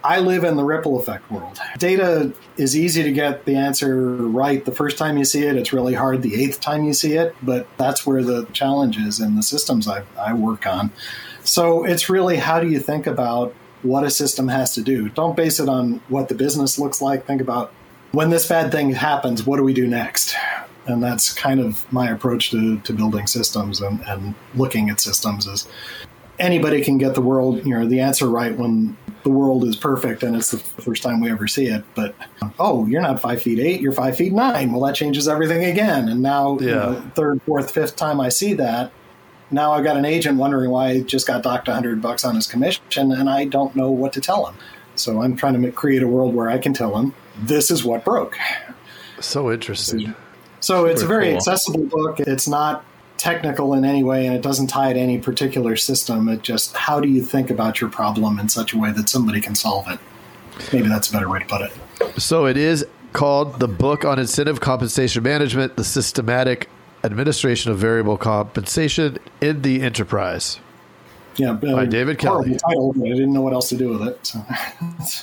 I 0.03 0.19
live 0.19 0.43
in 0.43 0.57
the 0.57 0.63
ripple 0.63 0.99
effect 0.99 1.31
world. 1.31 1.57
Data 1.77 2.33
is 2.57 2.75
easy 2.75 3.03
to 3.03 3.11
get 3.11 3.45
the 3.45 3.55
answer 3.55 4.15
right 4.15 4.63
the 4.63 4.71
first 4.71 4.97
time 4.97 5.17
you 5.17 5.25
see 5.25 5.45
it. 5.45 5.55
It's 5.55 5.71
really 5.71 5.93
hard 5.93 6.21
the 6.21 6.43
eighth 6.43 6.59
time 6.59 6.83
you 6.83 6.93
see 6.93 7.13
it, 7.13 7.35
but 7.41 7.67
that's 7.77 8.05
where 8.05 8.21
the 8.21 8.45
challenge 8.53 8.97
is 8.97 9.19
in 9.19 9.35
the 9.35 9.43
systems 9.43 9.87
I, 9.87 10.03
I 10.19 10.33
work 10.33 10.67
on. 10.67 10.91
So 11.43 11.85
it's 11.85 12.09
really 12.09 12.37
how 12.37 12.59
do 12.59 12.69
you 12.69 12.79
think 12.79 13.07
about 13.07 13.53
what 13.81 14.03
a 14.03 14.09
system 14.09 14.47
has 14.49 14.73
to 14.75 14.81
do? 14.81 15.09
Don't 15.09 15.35
base 15.35 15.59
it 15.59 15.69
on 15.69 16.01
what 16.09 16.29
the 16.29 16.35
business 16.35 16.77
looks 16.79 17.01
like. 17.01 17.25
Think 17.25 17.41
about 17.41 17.73
when 18.11 18.29
this 18.29 18.47
bad 18.47 18.71
thing 18.71 18.91
happens, 18.91 19.45
what 19.45 19.57
do 19.57 19.63
we 19.63 19.73
do 19.73 19.87
next? 19.87 20.35
And 20.85 21.01
that's 21.01 21.33
kind 21.33 21.59
of 21.59 21.91
my 21.91 22.09
approach 22.09 22.51
to, 22.51 22.77
to 22.79 22.93
building 22.93 23.25
systems 23.25 23.81
and, 23.81 24.01
and 24.01 24.35
looking 24.53 24.89
at 24.89 24.99
systems 24.99 25.47
is 25.47 25.67
anybody 26.39 26.83
can 26.83 26.97
get 26.97 27.15
the 27.15 27.21
world, 27.21 27.65
you 27.65 27.77
know, 27.77 27.87
the 27.87 27.99
answer 27.99 28.27
right 28.27 28.55
when 28.57 28.97
the 29.23 29.29
world 29.29 29.63
is 29.63 29.75
perfect 29.75 30.23
and 30.23 30.35
it's 30.35 30.51
the 30.51 30.57
first 30.57 31.01
time 31.01 31.21
we 31.21 31.31
ever 31.31 31.47
see 31.47 31.67
it. 31.67 31.83
But 31.95 32.15
oh, 32.59 32.85
you're 32.85 33.01
not 33.01 33.21
five 33.21 33.41
feet 33.41 33.59
eight, 33.59 33.81
you're 33.81 33.93
five 33.93 34.17
feet 34.17 34.33
nine. 34.33 34.71
Well, 34.71 34.81
that 34.81 34.95
changes 34.95 35.27
everything 35.27 35.63
again. 35.63 36.09
And 36.09 36.21
now, 36.21 36.59
you 36.59 36.67
know, 36.67 37.11
third, 37.15 37.41
fourth, 37.43 37.71
fifth 37.71 37.95
time 37.95 38.19
I 38.19 38.29
see 38.29 38.53
that, 38.55 38.91
now 39.51 39.71
I've 39.71 39.83
got 39.83 39.97
an 39.97 40.05
agent 40.05 40.37
wondering 40.37 40.71
why 40.71 40.95
he 40.95 41.03
just 41.03 41.27
got 41.27 41.43
docked 41.43 41.67
100 41.67 42.01
bucks 42.01 42.25
on 42.25 42.35
his 42.35 42.47
commission 42.47 43.11
and 43.11 43.29
I 43.29 43.45
don't 43.45 43.75
know 43.75 43.91
what 43.91 44.13
to 44.13 44.21
tell 44.21 44.47
him. 44.47 44.55
So 44.95 45.21
I'm 45.21 45.35
trying 45.35 45.53
to 45.53 45.59
make, 45.59 45.75
create 45.75 46.03
a 46.03 46.07
world 46.07 46.35
where 46.35 46.49
I 46.49 46.57
can 46.57 46.73
tell 46.73 46.97
him 46.97 47.13
this 47.37 47.71
is 47.71 47.83
what 47.83 48.03
broke. 48.03 48.37
So 49.19 49.51
interesting. 49.51 50.13
So 50.59 50.85
it's 50.85 51.01
a 51.01 51.07
very 51.07 51.29
cool. 51.29 51.37
accessible 51.37 51.85
book. 51.85 52.19
It's 52.19 52.47
not 52.47 52.85
technical 53.17 53.73
in 53.73 53.85
any 53.85 54.03
way 54.03 54.25
and 54.25 54.35
it 54.35 54.41
doesn't 54.41 54.67
tie 54.67 54.91
to 54.91 54.99
any 54.99 55.17
particular 55.17 55.75
system. 55.75 56.27
It 56.27 56.41
just 56.41 56.75
how 56.75 56.99
do 56.99 57.07
you 57.07 57.23
think 57.23 57.49
about 57.49 57.79
your 57.79 57.89
problem 57.89 58.39
in 58.39 58.49
such 58.49 58.73
a 58.73 58.77
way 58.77 58.91
that 58.91 59.09
somebody 59.09 59.41
can 59.41 59.55
solve 59.55 59.87
it? 59.89 59.99
Maybe 60.71 60.87
that's 60.87 61.09
a 61.09 61.13
better 61.13 61.29
way 61.29 61.39
to 61.39 61.45
put 61.45 61.61
it. 61.61 62.21
So 62.21 62.45
it 62.45 62.57
is 62.57 62.85
called 63.13 63.59
the 63.59 63.67
book 63.67 64.05
on 64.05 64.19
incentive 64.19 64.59
compensation 64.59 65.23
management, 65.23 65.75
the 65.77 65.83
systematic 65.83 66.69
administration 67.03 67.71
of 67.71 67.77
variable 67.77 68.17
compensation 68.17 69.17
in 69.41 69.61
the 69.61 69.81
enterprise. 69.81 70.59
Yeah, 71.35 71.53
By 71.53 71.83
um, 71.83 71.89
David 71.89 72.19
Kelly. 72.19 72.57
Title, 72.57 72.93
but 72.93 73.05
I 73.05 73.09
didn't 73.13 73.33
know 73.33 73.41
what 73.41 73.53
else 73.53 73.69
to 73.69 73.77
do 73.77 73.89
with 73.89 74.07
it. 74.07 74.25
So. 74.25 74.45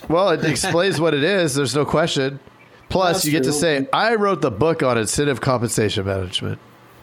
Well, 0.09 0.31
it 0.31 0.45
explains 0.45 1.01
what 1.01 1.15
it 1.15 1.23
is. 1.23 1.55
There's 1.55 1.75
no 1.75 1.85
question. 1.85 2.41
Plus, 2.89 3.19
That's 3.19 3.27
you 3.27 3.33
get 3.33 3.45
to 3.45 3.53
say, 3.53 3.87
I 3.93 4.17
wrote 4.17 4.43
the 4.43 4.51
book 4.51 4.83
on 4.83 4.99
incentive 4.99 5.41
compensation 5.41 6.05
management. 6.05 6.59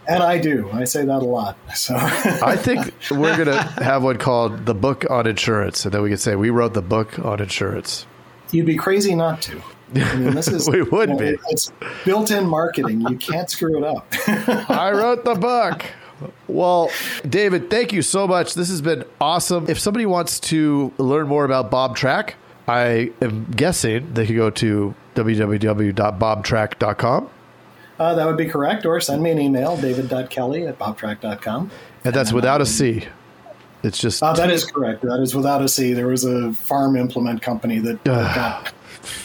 And 0.07 0.23
I 0.23 0.37
do. 0.37 0.69
I 0.71 0.85
say 0.85 1.03
that 1.03 1.21
a 1.21 1.25
lot. 1.25 1.57
So 1.75 1.95
I 1.95 2.55
think 2.55 2.93
we're 3.11 3.35
going 3.35 3.49
to 3.49 3.61
have 3.83 4.03
one 4.03 4.17
called 4.17 4.65
The 4.65 4.73
Book 4.73 5.05
on 5.09 5.27
Insurance. 5.27 5.83
And 5.85 5.93
then 5.93 6.01
we 6.01 6.09
could 6.09 6.19
say, 6.19 6.35
we 6.35 6.49
wrote 6.49 6.73
the 6.73 6.81
book 6.81 7.19
on 7.19 7.39
insurance. 7.41 8.05
you'd 8.51 8.65
be 8.65 8.77
crazy 8.77 9.15
not 9.15 9.41
to. 9.43 9.61
I 9.95 10.15
mean, 10.15 10.33
this 10.33 10.47
is 10.47 10.69
We 10.69 10.81
would 10.81 11.09
you 11.09 11.15
know, 11.15 11.19
be. 11.19 11.37
It's 11.49 11.71
built-in 12.05 12.47
marketing. 12.47 13.01
You 13.01 13.17
can't 13.17 13.49
screw 13.49 13.77
it 13.77 13.83
up. 13.83 14.07
I 14.69 14.91
wrote 14.91 15.25
the 15.25 15.35
book. 15.35 15.85
Well, 16.47 16.89
David, 17.27 17.69
thank 17.69 17.93
you 17.93 18.01
so 18.01 18.27
much. 18.27 18.55
This 18.55 18.69
has 18.69 18.81
been 18.81 19.03
awesome. 19.21 19.69
If 19.69 19.79
somebody 19.79 20.05
wants 20.05 20.39
to 20.41 20.91
learn 20.97 21.27
more 21.27 21.45
about 21.45 21.69
BobTrak, 21.69 22.33
I 22.67 23.11
am 23.21 23.45
guessing 23.51 24.13
they 24.13 24.25
could 24.25 24.35
go 24.35 24.49
to 24.49 24.95
www.bobtrak.com. 25.15 27.29
Uh, 27.99 28.13
that 28.15 28.25
would 28.25 28.37
be 28.37 28.45
correct. 28.47 28.85
Or 28.85 28.99
send 29.01 29.23
me 29.23 29.31
an 29.31 29.39
email, 29.39 29.75
david.kelly 29.77 30.67
at 30.67 30.77
bobtrak.com. 30.77 31.71
And 32.03 32.13
that's 32.13 32.31
without 32.31 32.61
a 32.61 32.65
C. 32.65 33.05
It's 33.83 33.97
just 33.97 34.21
Uh, 34.23 34.33
that 34.33 34.49
is 34.51 34.65
correct. 34.65 35.01
That 35.03 35.19
is 35.21 35.35
without 35.35 35.61
a 35.61 35.67
C. 35.67 35.93
There 35.93 36.07
was 36.07 36.23
a 36.25 36.53
farm 36.53 36.95
implement 36.95 37.41
company 37.41 37.79
that 37.79 38.03
got 38.03 38.71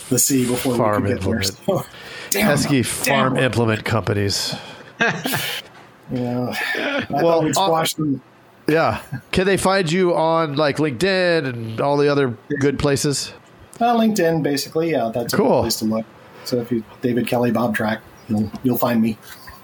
the 0.08 0.18
C 0.18 0.46
before 0.46 0.76
Farm 0.76 1.02
we 1.04 1.10
could 1.10 1.18
get 1.20 1.24
there. 1.24 1.40
implement. 1.40 1.66
So, 1.66 1.86
damn, 2.30 2.46
pesky 2.48 2.82
damn 2.82 2.84
farm 2.84 3.36
it. 3.36 3.44
implement 3.44 3.84
companies. 3.84 4.54
yeah. 5.00 6.54
I 6.54 7.06
Well, 7.10 7.20
thought 7.22 7.44
we'd 7.44 7.50
uh, 7.56 7.64
squash 7.64 7.94
them. 7.94 8.22
Yeah. 8.68 9.00
Can 9.32 9.46
they 9.46 9.56
find 9.56 9.90
you 9.90 10.14
on 10.14 10.56
like 10.56 10.76
LinkedIn 10.76 11.46
and 11.46 11.80
all 11.80 11.96
the 11.96 12.08
other 12.08 12.36
good 12.60 12.78
places? 12.78 13.32
Uh, 13.80 13.96
LinkedIn, 13.96 14.42
basically. 14.42 14.90
Yeah, 14.92 15.10
that's 15.12 15.32
a 15.32 15.36
Cool. 15.36 15.48
good 15.48 15.60
place 15.62 15.76
to 15.76 15.84
look. 15.86 16.06
So 16.44 16.58
if 16.60 16.70
you 16.70 16.84
David 17.00 17.26
Kelly 17.26 17.50
BobTrak, 17.52 18.00
you'll 18.32 18.50
you'll 18.62 18.78
find 18.78 19.00
me. 19.00 19.18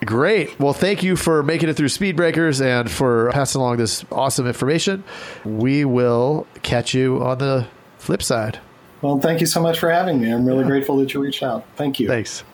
Great. 0.05 0.59
Well, 0.61 0.73
thank 0.73 1.03
you 1.03 1.17
for 1.17 1.43
making 1.43 1.69
it 1.69 1.75
through 1.75 1.89
Speed 1.89 2.15
Breakers 2.15 2.61
and 2.61 2.89
for 2.89 3.31
passing 3.33 3.61
along 3.61 3.79
this 3.79 4.05
awesome 4.13 4.47
information. 4.47 5.03
We 5.45 5.85
will 5.85 6.47
catch 6.63 6.95
you 6.95 7.21
on 7.23 7.39
the 7.39 7.67
flip 7.99 8.23
side. 8.23 8.61
Well, 9.03 9.19
thank 9.19 9.41
you 9.41 9.47
so 9.47 9.61
much 9.61 9.79
for 9.79 9.91
having 9.91 10.21
me. 10.21 10.33
I'm 10.33 10.47
really 10.47 10.65
grateful 10.65 10.97
that 10.99 11.15
you 11.15 11.21
reached 11.21 11.43
out. 11.43 11.65
Thank 11.77 11.99
you. 11.99 12.07
Thanks. 12.07 12.45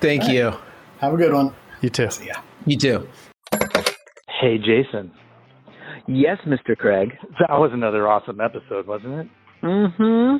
Thank 0.00 0.28
you. 0.28 0.52
Have 1.00 1.14
a 1.14 1.16
good 1.16 1.32
one. 1.32 1.54
You 1.82 1.90
too. 1.90 2.08
Yeah. 2.22 2.40
You 2.66 2.78
too. 2.78 3.08
Hey, 4.40 4.58
Jason. 4.58 5.12
Yes, 6.06 6.38
Mr. 6.46 6.76
Craig. 6.76 7.12
That 7.38 7.58
was 7.58 7.70
another 7.72 8.08
awesome 8.08 8.40
episode, 8.40 8.86
wasn't 8.86 9.20
it? 9.20 9.28
Mm-hmm. 9.62 10.36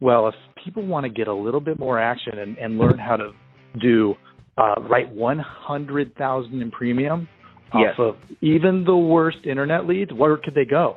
Well, 0.00 0.28
if 0.28 0.34
people 0.62 0.86
want 0.86 1.04
to 1.04 1.10
get 1.10 1.28
a 1.28 1.34
little 1.34 1.60
bit 1.60 1.78
more 1.78 1.98
action 1.98 2.38
and, 2.38 2.56
and 2.58 2.78
learn 2.78 2.98
how 2.98 3.16
to 3.16 3.32
do 3.80 4.14
uh, 4.58 4.74
write 4.80 5.10
100,000 5.10 6.62
in 6.62 6.70
premium 6.70 7.28
Yes. 7.74 7.98
off 7.98 7.98
of 7.98 8.16
even 8.40 8.84
the 8.84 8.96
worst 8.96 9.44
internet 9.44 9.86
leads, 9.86 10.10
where 10.12 10.36
could 10.38 10.54
they 10.54 10.64
go? 10.64 10.96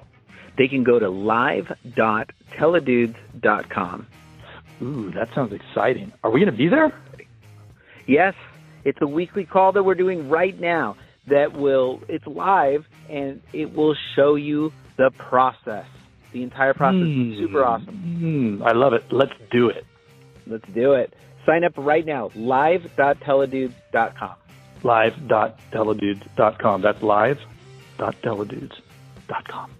They 0.57 0.67
can 0.69 0.83
go 0.85 0.99
to 0.99 1.09
live.theidudes.com. 1.09 4.07
Ooh, 4.81 5.11
that 5.11 5.33
sounds 5.35 5.51
exciting. 5.53 6.11
Are 6.23 6.31
we 6.31 6.39
going 6.39 6.51
to 6.51 6.57
be 6.57 6.69
there? 6.69 6.93
Yes, 8.07 8.33
it's 8.85 8.97
a 9.01 9.07
weekly 9.07 9.43
call 9.45 9.73
that 9.73 9.83
we're 9.83 9.95
doing 9.95 10.29
right 10.29 10.57
now 10.59 10.95
that 11.27 11.51
will, 11.53 12.01
it's 12.07 12.25
live 12.25 12.85
and 13.09 13.41
it 13.53 13.75
will 13.75 13.95
show 14.15 14.35
you 14.35 14.71
the 14.97 15.11
process. 15.11 15.85
The 16.31 16.41
entire 16.43 16.73
process 16.73 17.01
is 17.07 17.37
super 17.37 17.63
awesome. 17.65 18.57
Hmm, 18.59 18.63
I 18.63 18.71
love 18.71 18.93
it. 18.93 19.03
Let's 19.11 19.33
do 19.51 19.67
it. 19.69 19.85
Let's 20.47 20.67
do 20.73 20.93
it. 20.93 21.13
Sign 21.45 21.63
up 21.63 21.73
right 21.77 22.05
now, 22.05 22.31
live.theidudes.com. 22.35 24.35
Live.theidudes.com. 24.83 26.81
That's 26.81 27.01
live.theidudes.com. 27.03 29.71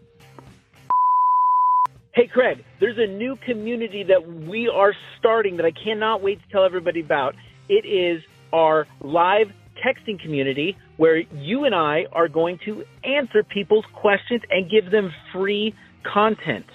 Hey, 2.13 2.27
Craig, 2.27 2.65
there's 2.81 2.97
a 2.97 3.07
new 3.07 3.37
community 3.45 4.03
that 4.03 4.27
we 4.27 4.67
are 4.67 4.93
starting 5.17 5.55
that 5.57 5.65
I 5.65 5.71
cannot 5.71 6.21
wait 6.21 6.41
to 6.43 6.47
tell 6.51 6.65
everybody 6.65 6.99
about. 6.99 7.35
It 7.69 7.85
is 7.85 8.21
our 8.51 8.85
live 9.01 9.47
texting 9.85 10.19
community 10.21 10.75
where 10.97 11.15
you 11.17 11.63
and 11.63 11.73
I 11.73 12.05
are 12.11 12.27
going 12.27 12.59
to 12.65 12.83
answer 13.05 13.43
people's 13.43 13.85
questions 13.93 14.41
and 14.51 14.69
give 14.69 14.91
them 14.91 15.13
free 15.31 15.73
content, 16.03 16.65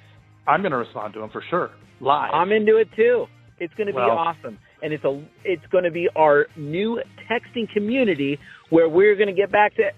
I'm 0.47 0.61
going 0.63 0.73
to 0.73 0.79
respond 0.79 1.15
to 1.15 1.21
them 1.21 1.31
for 1.31 1.43
sure. 1.51 1.71
Live. 2.01 2.31
I'm 2.33 2.53
into 2.53 2.77
it 2.77 2.89
too. 2.95 3.27
It's 3.59 3.75
going 3.75 3.89
to 3.89 3.93
be 3.93 3.99
awesome, 3.99 4.57
and 4.83 4.93
it's 4.93 5.03
a 5.03 5.21
it's 5.45 5.67
going 5.73 5.83
to 5.83 5.91
be 5.91 6.09
our 6.15 6.47
new 6.57 7.03
texting 7.29 7.69
community 7.73 8.39
where 8.71 8.89
we're 8.89 9.17
going 9.17 9.27
to 9.27 9.35
get 9.35 9.51
back 9.51 9.75
to 9.77 9.91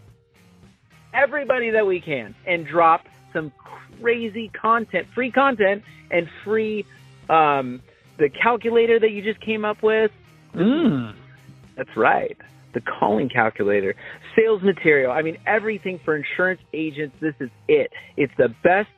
everybody 1.12 1.68
that 1.70 1.86
we 1.86 2.00
can 2.00 2.34
and 2.46 2.66
drop 2.66 3.02
some 3.32 3.52
crazy 4.00 4.50
content, 4.60 5.06
free 5.14 5.30
content, 5.30 5.82
and 6.10 6.26
free 6.44 6.84
um, 7.28 7.80
the 8.18 8.28
calculator 8.42 8.98
that 9.00 9.10
you 9.10 9.22
just 9.22 9.40
came 9.40 9.64
up 9.64 9.82
with. 9.82 10.10
Mm. 10.54 11.14
That's 11.76 11.96
right. 11.96 12.36
The 12.74 12.80
calling 12.80 13.28
calculator, 13.28 13.94
sales 14.36 14.62
material. 14.62 15.10
I 15.10 15.22
mean, 15.22 15.38
everything 15.46 15.98
for 16.04 16.16
insurance 16.16 16.60
agents. 16.72 17.16
This 17.20 17.34
is 17.40 17.50
it. 17.68 17.90
It's 18.16 18.32
the 18.36 18.48
best 18.62 18.88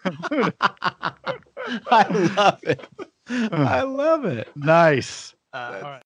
love 2.36 2.60
it. 2.64 2.82
I 3.30 3.82
love 3.82 4.26
it. 4.26 4.50
Nice. 4.56 5.34
Uh, 5.54 6.00